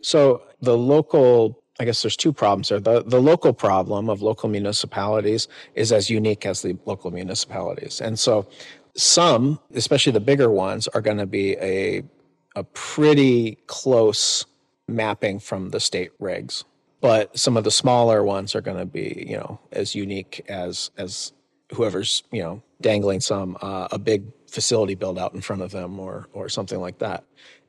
So 0.00 0.42
the 0.62 0.76
local, 0.76 1.62
I 1.80 1.84
guess 1.84 2.02
there's 2.02 2.16
two 2.16 2.32
problems 2.32 2.68
there. 2.68 2.80
The, 2.80 3.02
the 3.04 3.20
local 3.20 3.52
problem 3.52 4.08
of 4.10 4.20
local 4.20 4.48
municipalities 4.48 5.48
is 5.74 5.92
as 5.92 6.10
unique 6.10 6.44
as 6.44 6.62
the 6.62 6.76
local 6.86 7.10
municipalities. 7.10 8.00
And 8.00 8.18
so 8.18 8.48
some, 8.96 9.60
especially 9.74 10.12
the 10.12 10.20
bigger 10.20 10.50
ones, 10.50 10.88
are 10.88 11.00
going 11.00 11.18
to 11.18 11.26
be 11.26 11.56
a, 11.58 12.02
a 12.56 12.64
pretty 12.64 13.58
close 13.66 14.44
mapping 14.88 15.38
from 15.38 15.70
the 15.70 15.78
state 15.78 16.10
regs. 16.20 16.64
But 17.00 17.38
some 17.38 17.56
of 17.56 17.62
the 17.62 17.70
smaller 17.70 18.24
ones 18.24 18.56
are 18.56 18.60
going 18.60 18.78
to 18.78 18.86
be, 18.86 19.24
you 19.28 19.36
know, 19.36 19.60
as 19.70 19.94
unique 19.94 20.44
as 20.48 20.90
as 20.98 21.32
whoever's, 21.72 22.24
you 22.32 22.42
know, 22.42 22.60
dangling 22.80 23.20
some 23.20 23.56
uh, 23.62 23.86
a 23.92 23.98
big 23.98 24.24
facility 24.48 24.96
build 24.96 25.16
out 25.16 25.32
in 25.32 25.40
front 25.40 25.62
of 25.62 25.70
them 25.70 26.00
or 26.00 26.26
or 26.32 26.48
something 26.48 26.80
like 26.80 26.98
that 26.98 27.22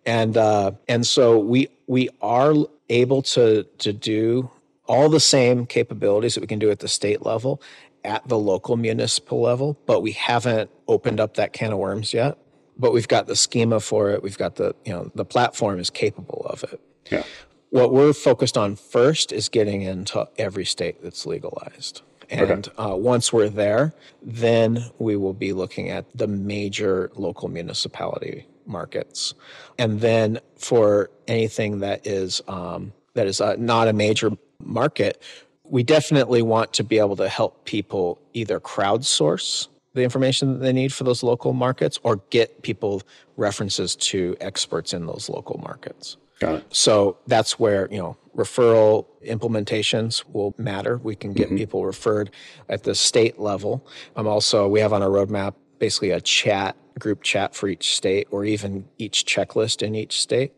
and 0.06 0.38
uh, 0.38 0.72
and 0.88 1.06
so 1.06 1.40
we 1.40 1.70
we 1.88 2.10
are 2.22 2.54
able 2.90 3.22
to 3.22 3.64
to 3.80 3.94
do 3.94 4.50
all 4.88 5.10
the 5.10 5.20
same 5.20 5.66
capabilities 5.66 6.34
that 6.34 6.42
we 6.42 6.48
can 6.48 6.60
do 6.60 6.72
at 6.72 6.80
the 6.80 6.88
state 6.88 7.24
level 7.24 7.62
at 8.04 8.28
the 8.28 8.38
local 8.38 8.78
municipal 8.78 9.42
level, 9.42 9.78
but 9.86 10.02
we 10.02 10.12
haven't 10.14 10.70
opened 10.88 11.20
up 11.20 11.36
that 11.36 11.54
can 11.54 11.74
of 11.74 11.80
worms 11.80 12.14
yet. 12.14 12.38
But 12.78 12.94
we've 12.94 13.08
got 13.08 13.28
the 13.28 13.36
schema 13.36 13.80
for 13.80 14.10
it. 14.12 14.24
We've 14.24 14.38
got 14.38 14.56
the 14.56 14.74
you 14.86 14.94
know 14.94 15.12
the 15.16 15.26
platform 15.26 15.80
is 15.80 15.90
capable 15.90 16.46
of 16.50 16.64
it. 16.64 16.80
Yeah. 17.12 17.24
What 17.72 17.94
we're 17.94 18.14
focused 18.14 18.58
on 18.58 18.76
first 18.76 19.32
is 19.32 19.50
getting 19.50 19.82
into 19.82 20.28
every 20.38 20.66
state 20.66 21.04
that's 21.04 21.26
legalized. 21.26 22.02
And 22.32 22.68
uh, 22.78 22.96
once 22.96 23.34
we're 23.34 23.50
there, 23.50 23.94
then 24.22 24.86
we 25.00 25.16
will 25.16 25.34
be 25.34 25.52
looking 25.52 25.90
at 25.90 26.06
the 26.16 26.28
major 26.28 27.12
local 27.16 27.50
municipality 27.50 28.46
markets. 28.70 29.34
And 29.78 30.00
then 30.00 30.40
for 30.56 31.10
anything 31.28 31.80
that 31.80 32.06
is 32.08 32.42
um, 32.48 32.94
that 33.16 33.28
is 33.28 33.42
uh, 33.42 33.56
not 33.58 33.88
a 33.88 33.94
major 33.94 34.32
market, 34.64 35.22
we 35.64 35.84
definitely 35.84 36.42
want 36.42 36.74
to 36.74 36.84
be 36.84 37.00
able 37.00 37.16
to 37.18 37.28
help 37.28 37.66
people 37.66 38.22
either 38.34 38.60
crowdsource 38.60 39.68
the 39.94 40.04
information 40.04 40.54
that 40.54 40.60
they 40.60 40.74
need 40.74 40.94
for 40.94 41.04
those 41.04 41.24
local 41.24 41.54
markets 41.54 42.00
or 42.04 42.18
get 42.30 42.62
people 42.62 43.02
references 43.38 43.96
to 43.96 44.36
experts 44.40 44.94
in 44.94 45.06
those 45.06 45.30
local 45.30 45.60
markets. 45.60 46.18
Got 46.40 46.56
it. 46.56 46.66
So 46.70 47.18
that's 47.28 47.60
where, 47.60 47.88
you 47.92 47.98
know, 47.98 48.18
referral 48.36 49.08
implementations 49.26 50.24
will 50.32 50.56
matter. 50.58 50.98
We 50.98 51.16
can 51.16 51.34
get 51.34 51.50
people 51.50 51.86
referred 51.86 52.32
at 52.70 52.84
the 52.84 52.96
state 52.96 53.40
level. 53.40 53.86
I'm 54.16 54.26
um, 54.26 54.32
also, 54.32 54.68
we 54.68 54.80
have 54.80 54.94
on 54.94 55.02
our 55.04 55.10
roadmap 55.10 55.56
basically 55.80 56.12
a 56.12 56.22
chat, 56.22 56.78
group 57.00 57.24
chat 57.24 57.56
for 57.56 57.68
each 57.68 57.96
state 57.96 58.28
or 58.32 58.46
even 58.46 58.86
each 58.98 59.26
checklist 59.26 59.82
in 59.82 59.96
each 59.96 60.20
state 60.22 60.54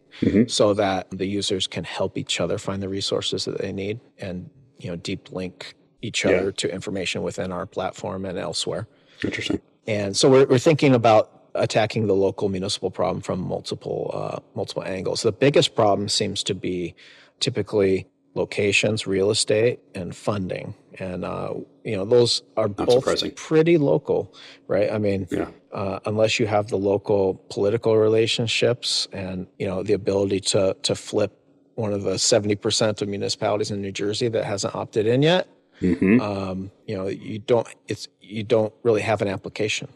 so 0.47 0.73
that 0.73 1.07
the 1.11 1.25
users 1.25 1.67
can 1.67 1.83
help 1.83 2.17
each 2.17 2.39
other 2.41 2.57
find 2.57 2.81
the 2.83 2.89
resources 2.89 3.45
that 3.45 3.57
they 3.59 3.71
need 3.71 3.99
and, 4.19 4.49
you 4.77 4.89
know, 4.89 4.95
deep 4.97 5.31
link 5.31 5.73
each 6.01 6.25
Yeah. 6.25 6.31
other 6.31 6.51
to 6.51 6.73
information 6.73 7.23
within 7.23 7.51
our 7.51 7.65
platform 7.65 8.25
and 8.25 8.37
elsewhere. 8.37 8.87
Interesting. 9.23 9.61
And 9.87 10.15
so 10.15 10.29
we're, 10.29 10.45
we're 10.45 10.59
thinking 10.59 10.93
about 10.93 11.31
attacking 11.55 12.07
the 12.07 12.13
local 12.15 12.49
municipal 12.49 12.91
problem 12.91 13.21
from 13.21 13.39
multiple 13.39 14.11
uh, 14.13 14.39
multiple 14.55 14.83
angles. 14.83 15.21
The 15.21 15.31
biggest 15.31 15.75
problem 15.75 16.07
seems 16.09 16.43
to 16.43 16.53
be 16.53 16.95
typically 17.39 18.07
locations, 18.33 19.05
real 19.07 19.31
estate, 19.31 19.79
and 19.95 20.15
funding. 20.15 20.73
And 20.99 21.23
uh, 21.25 21.53
you 21.83 21.95
know 21.95 22.05
those 22.05 22.43
are 22.57 22.67
both 22.67 22.91
surprising. 22.91 23.31
pretty 23.31 23.77
local, 23.77 24.33
right? 24.67 24.91
I 24.91 24.97
mean, 24.97 25.27
Yeah. 25.31 25.49
uh, 25.73 25.99
unless 26.05 26.39
you 26.39 26.47
have 26.47 26.67
the 26.67 26.77
local 26.77 27.35
political 27.49 27.97
relationships 27.97 29.07
and 29.11 29.47
you 29.57 29.67
know 29.67 29.83
the 29.83 29.93
ability 29.93 30.39
to 30.41 30.75
to 30.83 30.95
flip 30.95 31.31
one 31.75 31.93
of 31.93 32.03
the 32.03 32.19
seventy 32.19 32.55
percent 32.55 33.01
of 33.01 33.07
municipalities 33.07 33.71
in 33.71 33.81
New 33.81 33.91
Jersey 33.91 34.27
that 34.29 34.43
hasn't 34.45 34.75
opted 34.75 35.07
in 35.07 35.21
yet, 35.21 35.47
hmm 35.79 36.19
um, 36.19 36.71
you 36.85 36.95
know 36.95 37.07
you 37.07 37.39
don't 37.39 37.67
it's 37.87 38.07
you 38.19 38.43
don't 38.43 38.73
really 38.83 39.01
have 39.01 39.21
an 39.21 39.27
application 39.27 39.87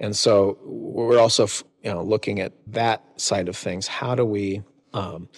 and 0.00 0.16
so 0.16 0.56
we're 0.64 1.18
also 1.18 1.44
f- 1.44 1.62
you 1.82 1.90
know 1.92 2.02
looking 2.02 2.40
at 2.40 2.52
that 2.68 3.02
side 3.20 3.48
of 3.48 3.56
things 3.56 3.86
how 3.88 4.14
do 4.14 4.24
we 4.24 4.62
um, 4.94 5.28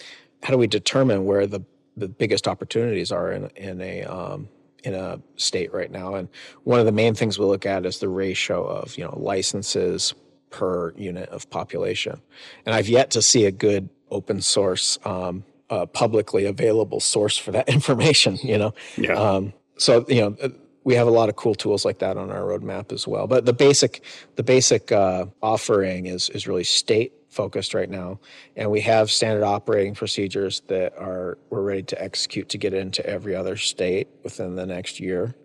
how 0.43 0.51
do 0.53 0.57
we 0.57 0.67
determine 0.67 1.25
where 1.25 1.45
the 1.47 1.61
the 1.99 2.07
biggest 2.07 2.47
opportunities 2.47 3.11
are 3.11 3.31
in 3.31 3.49
in 3.55 3.81
a 3.81 4.03
um, 4.03 4.47
in 4.83 4.93
a 4.93 5.19
state 5.35 5.73
right 5.73 5.91
now 5.91 6.15
and 6.15 6.29
one 6.63 6.79
of 6.79 6.85
the 6.85 6.91
main 6.91 7.13
things 7.13 7.37
we 7.37 7.45
look 7.45 7.65
at 7.65 7.85
is 7.85 7.99
the 7.99 8.09
ratio 8.09 8.65
of 8.65 8.97
you 8.97 9.03
know 9.03 9.13
licenses 9.19 10.13
per 10.51 10.93
unit 10.97 11.29
of 11.29 11.49
population 11.49 12.21
and 12.65 12.73
i've 12.75 12.89
yet 12.89 13.11
to 13.11 13.21
see 13.21 13.45
a 13.45 13.51
good 13.51 13.89
open 14.11 14.41
source 14.41 14.97
um, 15.05 15.43
uh, 15.69 15.85
publicly 15.85 16.45
available 16.45 16.99
source 16.99 17.37
for 17.37 17.51
that 17.51 17.67
information 17.77 18.37
you 18.41 18.57
know 18.57 18.73
Yeah. 18.97 19.13
um, 19.13 19.53
so 19.77 20.05
you 20.07 20.21
know 20.21 20.35
uh, 20.41 20.49
we 20.85 20.95
have 20.95 21.07
a 21.07 21.11
lot 21.11 21.29
of 21.29 21.35
cool 21.35 21.53
tools 21.55 21.83
like 21.85 21.99
that 21.99 22.17
on 22.17 22.31
our 22.31 22.41
roadmap 22.41 22.91
as 22.91 23.05
well. 23.07 23.27
But 23.27 23.45
the 23.45 23.53
basic 23.53 24.01
the 24.37 24.43
basic 24.43 24.91
uh, 24.91 25.25
offering 25.43 26.07
is 26.07 26.29
is 26.29 26.47
really 26.47 26.63
state 26.63 27.13
focused 27.29 27.73
right 27.73 27.89
now, 27.89 28.19
and 28.55 28.71
we 28.71 28.81
have 28.81 29.11
standard 29.11 29.43
operating 29.43 29.95
procedures 29.95 30.61
that 30.67 30.93
are 30.97 31.37
we're 31.49 31.61
ready 31.61 31.83
to 31.83 32.01
execute 32.01 32.49
to 32.49 32.57
get 32.57 32.73
into 32.73 33.05
every 33.05 33.35
other 33.35 33.57
state 33.57 34.07
within 34.23 34.55
the 34.55 34.65
next 34.65 34.99
year. 34.99 35.35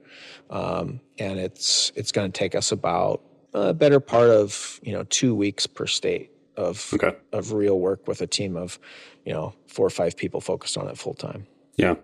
Um, 0.51 1.01
and 1.19 1.39
it's 1.39 1.93
it's 1.97 2.13
going 2.13 2.31
to 2.31 2.39
take 2.39 2.55
us 2.55 2.73
about 2.73 3.23
a 3.55 3.75
better 3.75 4.01
part 4.01 4.31
of 4.31 4.81
you 4.83 4.93
know 4.93 5.05
two 5.05 5.35
weeks 5.35 5.67
per 5.67 5.87
state 5.87 6.31
of 6.57 6.91
Okay. 6.95 7.17
of 7.33 7.53
real 7.53 7.79
work 7.81 8.07
with 8.09 8.21
a 8.21 8.27
team 8.27 8.57
of 8.57 8.79
you 9.25 9.33
know 9.33 9.55
four 9.67 9.87
or 9.87 9.91
five 9.91 10.17
people 10.17 10.41
focused 10.41 10.79
on 10.79 10.89
it 10.89 10.99
full 10.99 11.15
time. 11.15 11.47
Yeah. 11.77 11.97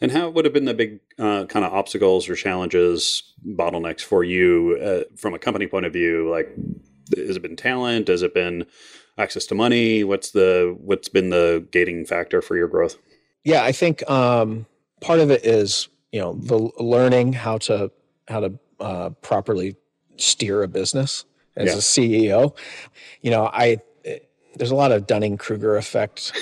And 0.00 0.10
how 0.10 0.28
would 0.30 0.44
have 0.44 0.52
been 0.52 0.64
the 0.64 0.74
big 0.74 1.00
uh, 1.18 1.46
kind 1.46 1.64
of 1.64 1.72
obstacles 1.72 2.28
or 2.28 2.34
challenges, 2.34 3.34
bottlenecks 3.46 4.00
for 4.02 4.24
you 4.24 4.78
uh, 4.82 5.16
from 5.16 5.32
a 5.32 5.38
company 5.38 5.66
point 5.68 5.86
of 5.86 5.92
view? 5.92 6.28
Like, 6.30 6.48
has 7.16 7.36
it 7.36 7.42
been 7.42 7.56
talent? 7.56 8.08
Has 8.08 8.22
it 8.22 8.34
been 8.34 8.66
access 9.20 9.46
to 9.46 9.54
money? 9.54 10.02
What's 10.04 10.30
the 10.30 10.76
what's 10.80 11.08
been 11.08 11.30
the 11.30 11.66
gating 11.70 12.04
factor 12.06 12.40
for 12.42 12.56
your 12.56 12.68
growth? 12.68 12.96
Yeah, 13.44 13.62
I 13.64 13.72
think 13.72 14.08
um, 14.10 14.66
part 15.00 15.20
of 15.20 15.30
it 15.30 15.44
is 15.44 15.88
you 16.12 16.20
know 16.20 16.32
the 16.34 16.70
learning 16.82 17.32
how 17.34 17.58
to 17.58 17.90
how 18.28 18.40
to 18.40 18.58
uh, 18.80 19.10
properly 19.22 19.76
steer 20.16 20.62
a 20.62 20.68
business 20.68 21.24
as 21.56 21.66
Yeah. 21.68 21.74
a 21.74 21.76
CEO. 21.76 22.56
You 23.22 23.30
know, 23.30 23.46
I 23.52 23.78
there's 24.56 24.72
a 24.72 24.74
lot 24.74 24.90
of 24.92 25.06
Dunning 25.06 25.38
Kruger 25.38 25.76
effect 25.76 26.32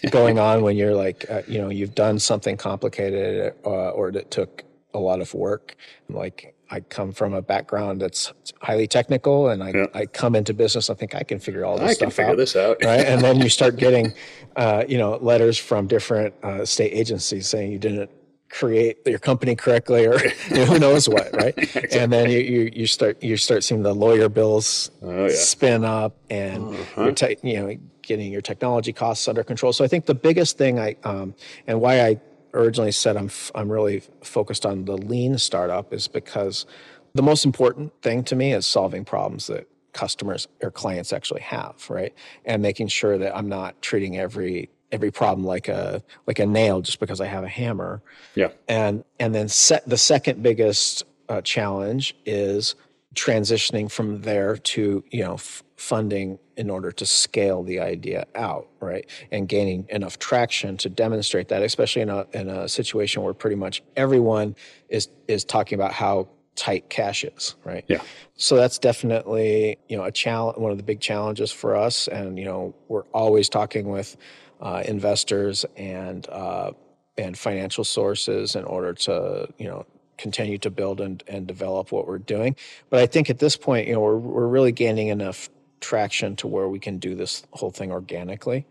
going 0.10 0.38
on 0.38 0.62
when 0.62 0.76
you're 0.76 0.94
like 0.94 1.26
uh, 1.30 1.42
you 1.46 1.60
know 1.60 1.68
you've 1.68 1.94
done 1.94 2.18
something 2.18 2.56
complicated 2.56 3.54
uh, 3.64 3.90
or 3.90 4.10
that 4.12 4.30
took 4.30 4.64
a 4.94 4.98
lot 4.98 5.20
of 5.20 5.32
work. 5.34 5.76
Like 6.08 6.54
I 6.70 6.80
come 6.80 7.12
from 7.12 7.34
a 7.34 7.42
background 7.42 8.00
that's 8.00 8.32
highly 8.60 8.86
technical, 8.86 9.48
and 9.48 9.62
I, 9.62 9.70
Yeah. 9.70 9.86
I 9.94 10.06
come 10.06 10.34
into 10.36 10.54
business. 10.54 10.90
I 10.90 10.94
think 10.94 11.14
I 11.14 11.22
can 11.22 11.38
figure 11.38 11.64
all 11.64 11.76
this 11.78 11.90
I 11.90 11.92
stuff 11.94 12.06
can 12.06 12.10
figure 12.10 12.30
out 12.32 12.36
this 12.36 12.56
out. 12.56 12.76
right? 12.84 13.00
And 13.06 13.20
then 13.22 13.40
you 13.40 13.48
start 13.60 13.76
getting, 13.76 14.12
uh, 14.56 14.84
you 14.88 14.98
know, 14.98 15.18
letters 15.20 15.58
from 15.58 15.86
different 15.86 16.34
uh, 16.42 16.64
state 16.64 16.92
agencies 16.92 17.48
saying 17.48 17.72
you 17.72 17.78
didn't 17.78 18.10
create 18.50 18.98
your 19.06 19.18
company 19.20 19.54
correctly, 19.54 20.06
or 20.06 20.18
you 20.18 20.30
know, 20.56 20.64
who 20.64 20.78
knows 20.78 21.08
what, 21.08 21.32
right? 21.34 21.54
And 21.92 22.12
then 22.12 22.30
you, 22.30 22.38
you 22.38 22.70
you 22.74 22.86
start 22.86 23.22
you 23.22 23.36
start 23.36 23.62
seeing 23.64 23.82
the 23.82 23.94
lawyer 23.94 24.28
bills 24.28 24.90
Oh, 25.02 25.26
yeah. 25.26 25.34
spin 25.34 25.84
up, 25.84 26.16
and 26.30 26.64
Uh-huh. 26.74 27.02
you're 27.04 27.12
te- 27.12 27.36
you 27.42 27.60
know 27.60 27.76
getting 28.02 28.32
your 28.32 28.40
technology 28.42 28.92
costs 28.92 29.28
under 29.28 29.44
control. 29.44 29.72
So 29.72 29.84
I 29.84 29.88
think 29.88 30.06
the 30.06 30.14
biggest 30.14 30.58
thing 30.58 30.78
I 30.80 30.96
um, 31.04 31.34
and 31.68 31.80
why 31.80 32.00
I 32.08 32.20
originally 32.54 32.92
said 32.92 33.16
I'm 33.16 33.26
f- 33.26 33.50
I'm 33.54 33.70
really 33.70 34.02
focused 34.22 34.66
on 34.66 34.84
the 34.84 34.96
lean 34.96 35.38
startup 35.38 35.92
is 35.92 36.08
because 36.08 36.66
the 37.14 37.22
most 37.22 37.44
important 37.44 37.92
thing 38.02 38.24
to 38.24 38.36
me 38.36 38.52
is 38.52 38.66
solving 38.66 39.04
problems 39.04 39.46
that 39.48 39.68
customers 39.92 40.46
or 40.62 40.70
clients 40.70 41.12
actually 41.12 41.40
have, 41.40 41.84
right? 41.88 42.14
And 42.44 42.62
making 42.62 42.88
sure 42.88 43.18
that 43.18 43.36
I'm 43.36 43.48
not 43.48 43.80
treating 43.82 44.18
every 44.18 44.70
every 44.92 45.10
problem 45.10 45.46
like 45.46 45.68
a 45.68 46.02
like 46.26 46.38
a 46.38 46.46
nail 46.46 46.80
just 46.80 47.00
because 47.00 47.20
I 47.20 47.26
have 47.26 47.44
a 47.44 47.48
hammer. 47.48 48.02
Yeah. 48.34 48.48
And 48.68 49.04
and 49.18 49.34
then 49.34 49.48
set 49.48 49.88
the 49.88 49.98
second 49.98 50.42
biggest 50.42 51.04
uh, 51.28 51.40
challenge 51.42 52.16
is 52.26 52.74
transitioning 53.14 53.90
from 53.90 54.22
there 54.22 54.56
to 54.56 55.04
you 55.10 55.22
know 55.22 55.34
f- 55.34 55.62
funding 55.80 56.38
in 56.58 56.68
order 56.68 56.92
to 56.92 57.06
scale 57.06 57.62
the 57.62 57.80
idea 57.80 58.26
out 58.34 58.68
right? 58.80 59.08
And 59.32 59.48
gaining 59.48 59.86
enough 59.88 60.18
traction 60.18 60.76
to 60.78 60.90
demonstrate 60.90 61.48
that 61.48 61.62
especially 61.62 62.02
in 62.02 62.10
a 62.10 62.26
in 62.32 62.50
a 62.50 62.68
situation 62.68 63.22
where 63.22 63.32
pretty 63.32 63.56
much 63.56 63.82
everyone 63.96 64.56
is 64.90 65.08
is 65.26 65.42
talking 65.42 65.76
about 65.76 65.92
how 65.92 66.28
tight 66.54 66.90
cash 66.90 67.24
is 67.24 67.54
right? 67.64 67.84
Yeah. 67.88 68.02
so 68.36 68.56
that's 68.56 68.78
definitely 68.78 69.78
you 69.88 69.96
know 69.96 70.04
a 70.04 70.12
challenge 70.12 70.58
one 70.58 70.70
of 70.70 70.76
the 70.76 70.84
big 70.84 71.00
challenges 71.00 71.50
for 71.50 71.74
us. 71.74 72.08
And 72.08 72.38
you 72.38 72.44
know 72.44 72.74
we're 72.88 73.06
always 73.14 73.48
talking 73.48 73.88
with 73.88 74.18
uh, 74.60 74.82
investors 74.86 75.64
and 75.76 76.28
uh, 76.28 76.72
and 77.16 77.38
financial 77.38 77.84
sources 77.84 78.54
in 78.54 78.64
order 78.64 78.92
to 78.92 79.48
you 79.56 79.66
know 79.66 79.86
continue 80.18 80.58
to 80.58 80.70
build 80.70 81.00
and, 81.00 81.22
and 81.26 81.46
develop 81.46 81.90
what 81.90 82.06
we're 82.06 82.18
doing. 82.18 82.54
But 82.90 83.00
i 83.00 83.06
think 83.06 83.30
at 83.30 83.38
this 83.38 83.56
point 83.56 83.86
you 83.88 83.94
know 83.94 84.00
we're, 84.00 84.18
we're 84.18 84.46
really 84.46 84.72
gaining 84.72 85.08
enough 85.08 85.48
traction 85.80 86.36
to 86.36 86.46
where 86.46 86.68
we 86.68 86.78
can 86.78 86.98
do 86.98 87.14
this 87.14 87.44
whole 87.52 87.70
thing 87.70 87.90
organically 87.92 88.66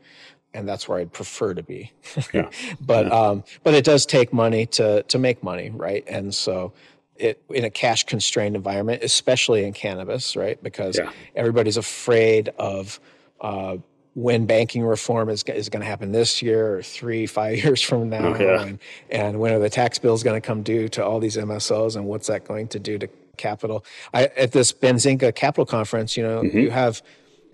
and 0.53 0.67
that's 0.67 0.87
where 0.87 0.99
i'd 0.99 1.11
prefer 1.13 1.53
to 1.53 1.63
be 1.63 1.91
Yeah. 2.33 2.49
but 2.81 3.11
um 3.11 3.43
but 3.63 3.73
it 3.73 3.83
does 3.85 4.05
take 4.05 4.33
money 4.33 4.65
to 4.67 5.03
to 5.03 5.17
make 5.19 5.43
money 5.43 5.69
right 5.69 6.03
and 6.07 6.33
so 6.33 6.73
it 7.15 7.41
in 7.49 7.65
a 7.65 7.69
cash 7.69 8.05
constrained 8.05 8.55
environment 8.55 9.03
especially 9.03 9.63
in 9.65 9.73
cannabis 9.73 10.35
right 10.35 10.61
because 10.63 10.97
Yeah. 10.97 11.11
everybody's 11.35 11.77
afraid 11.77 12.49
of 12.57 12.99
uh 13.41 13.77
when 14.15 14.45
banking 14.47 14.83
reform 14.83 15.29
is, 15.29 15.43
is 15.43 15.69
going 15.69 15.81
to 15.81 15.85
happen 15.87 16.11
this 16.11 16.41
year 16.41 16.75
or 16.75 16.81
three, 16.83 17.25
five 17.25 17.55
years 17.63 17.81
from 17.81 18.09
now, 18.09 18.33
Oh, 18.35 18.41
yeah. 18.41 18.61
and, 18.63 18.79
and 19.11 19.39
when 19.39 19.53
are 19.53 19.59
the 19.59 19.69
tax 19.69 19.97
bills 19.97 20.23
going 20.23 20.41
to 20.41 20.45
come 20.45 20.61
due 20.61 20.89
to 20.89 21.05
all 21.05 21.19
these 21.21 21.37
MSOs, 21.37 21.95
and 21.95 22.05
what's 22.05 22.27
that 22.27 22.43
going 22.43 22.67
to 22.69 22.79
do 22.79 22.97
to 22.97 23.07
capital? 23.39 23.83
I, 24.13 24.25
at 24.37 24.51
this 24.51 24.71
Benzinga 24.71 25.33
Capital 25.33 25.65
Conference, 25.65 26.15
you 26.15 26.21
know, 26.23 26.43
you 26.43 26.69
have 26.69 27.01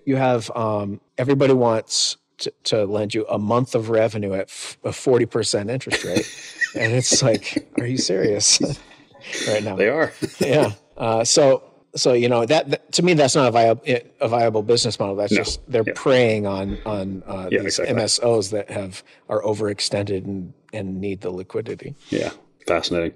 you 0.04 0.16
have 0.16 0.50
um, 0.54 1.00
everybody 1.16 1.54
wants 1.54 2.18
to, 2.38 2.52
to 2.64 2.84
lend 2.84 3.14
you 3.14 3.24
a 3.28 3.38
month 3.38 3.74
of 3.74 3.88
revenue 3.88 4.34
at 4.34 4.48
f- 4.48 4.76
a 4.84 4.92
forty 4.92 5.24
percent 5.24 5.70
interest 5.70 6.04
rate, 6.04 6.26
and 6.78 6.92
it's 6.92 7.22
like, 7.22 7.66
are 7.80 7.86
you 7.86 7.96
serious? 7.96 8.60
right 9.48 9.64
now, 9.64 9.76
They 9.76 9.88
are. 9.88 10.12
yeah. 10.40 10.72
Uh, 10.98 11.24
so 11.24 11.62
so 11.94 12.12
you 12.12 12.28
know 12.28 12.44
that, 12.44 12.68
that- 12.70 12.92
to 12.92 13.02
me 13.02 13.14
that's 13.14 13.34
not 13.34 13.48
a 13.48 13.50
viable 13.50 13.82
a 14.20 14.28
viable 14.28 14.62
business 14.62 15.00
model. 15.00 15.16
That's 15.16 15.32
No. 15.32 15.38
just 15.38 15.60
they're 15.70 15.82
Yeah. 15.86 15.92
preying 15.96 16.46
on 16.46 16.78
on 16.84 17.22
uh, 17.26 17.48
Yeah, 17.50 17.62
these 17.62 17.78
exactly. 17.78 18.02
MSOs 18.02 18.50
that 18.50 18.70
have 18.70 19.02
are 19.30 19.40
overextended 19.42 20.24
and 20.24 20.52
and 20.74 21.00
need 21.00 21.22
the 21.22 21.30
liquidity. 21.30 21.94
Yeah, 22.10 22.30
fascinating. 22.66 23.14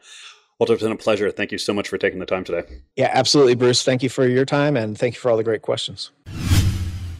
Walter, 0.60 0.74
it's 0.74 0.84
been 0.84 0.92
a 0.92 0.96
pleasure. 0.98 1.32
Thank 1.32 1.52
you 1.52 1.58
so 1.58 1.74
much 1.74 1.88
for 1.88 1.98
taking 1.98 2.20
the 2.20 2.26
time 2.28 2.44
today. 2.44 2.64
Yeah, 2.96 3.10
absolutely, 3.14 3.56
Bruce. 3.56 3.82
Thank 3.82 4.04
you 4.04 4.10
for 4.10 4.28
your 4.28 4.46
time, 4.46 4.78
and 4.78 4.96
thank 4.98 5.16
you 5.16 5.20
for 5.20 5.32
all 5.32 5.38
the 5.38 5.44
great 5.44 5.62
questions. 5.64 6.12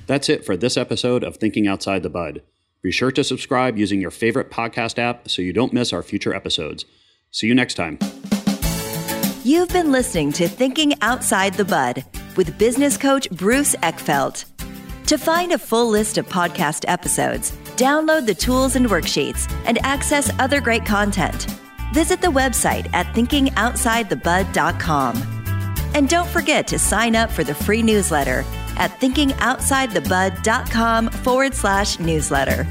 That's 0.06 0.30
it 0.30 0.46
for 0.46 0.58
this 0.58 0.78
episode 0.78 1.24
of 1.24 1.38
Thinking 1.38 1.68
Outside 1.68 2.04
the 2.04 2.10
Bud. 2.10 2.42
Be 2.82 2.92
sure 2.92 3.12
to 3.12 3.24
subscribe 3.24 3.78
using 3.78 4.02
your 4.02 4.12
favorite 4.12 4.50
podcast 4.52 4.98
app 5.00 5.30
so 5.30 5.42
you 5.42 5.52
don't 5.54 5.74
miss 5.74 5.92
our 5.94 6.02
future 6.04 6.34
episodes. 6.34 6.86
See 7.32 7.48
you 7.48 7.56
next 7.56 7.76
time. 7.76 7.98
You've 9.44 9.70
been 9.70 9.92
listening 9.92 10.32
to 10.34 10.48
Thinking 10.48 10.94
Outside 11.02 11.54
the 11.54 11.65
Bud 11.65 12.04
with 12.36 12.58
business 12.58 12.98
coach 12.98 13.30
Bruce 13.32 13.76
Eckfeldt. 13.78 14.46
To 15.08 15.18
find 15.18 15.54
a 15.54 15.58
full 15.58 15.89
list 15.89 16.20
of 16.20 16.28
podcast 16.28 16.86
episodes, 16.88 17.52
download 17.76 18.28
the 18.28 18.36
tools 18.36 18.76
and 18.76 18.86
worksheets, 18.86 19.52
and 19.65 19.84
access 19.84 20.32
other 20.39 20.62
great 20.62 20.86
content, 20.86 21.48
visit 21.94 22.22
the 22.22 22.28
website 22.28 22.88
at 22.94 23.08
thinkingoutsidethebud.com. 23.15 25.36
And 25.96 26.08
don't 26.08 26.30
forget 26.30 26.68
to 26.68 26.78
sign 26.78 27.15
up 27.15 27.32
for 27.32 27.44
the 27.44 27.56
free 27.56 27.82
newsletter 27.82 28.46
at 28.78 28.92
thinkingoutsidethebud.com 29.00 31.10
forward 31.10 31.56
slash 31.56 31.98
newsletter. 32.00 32.68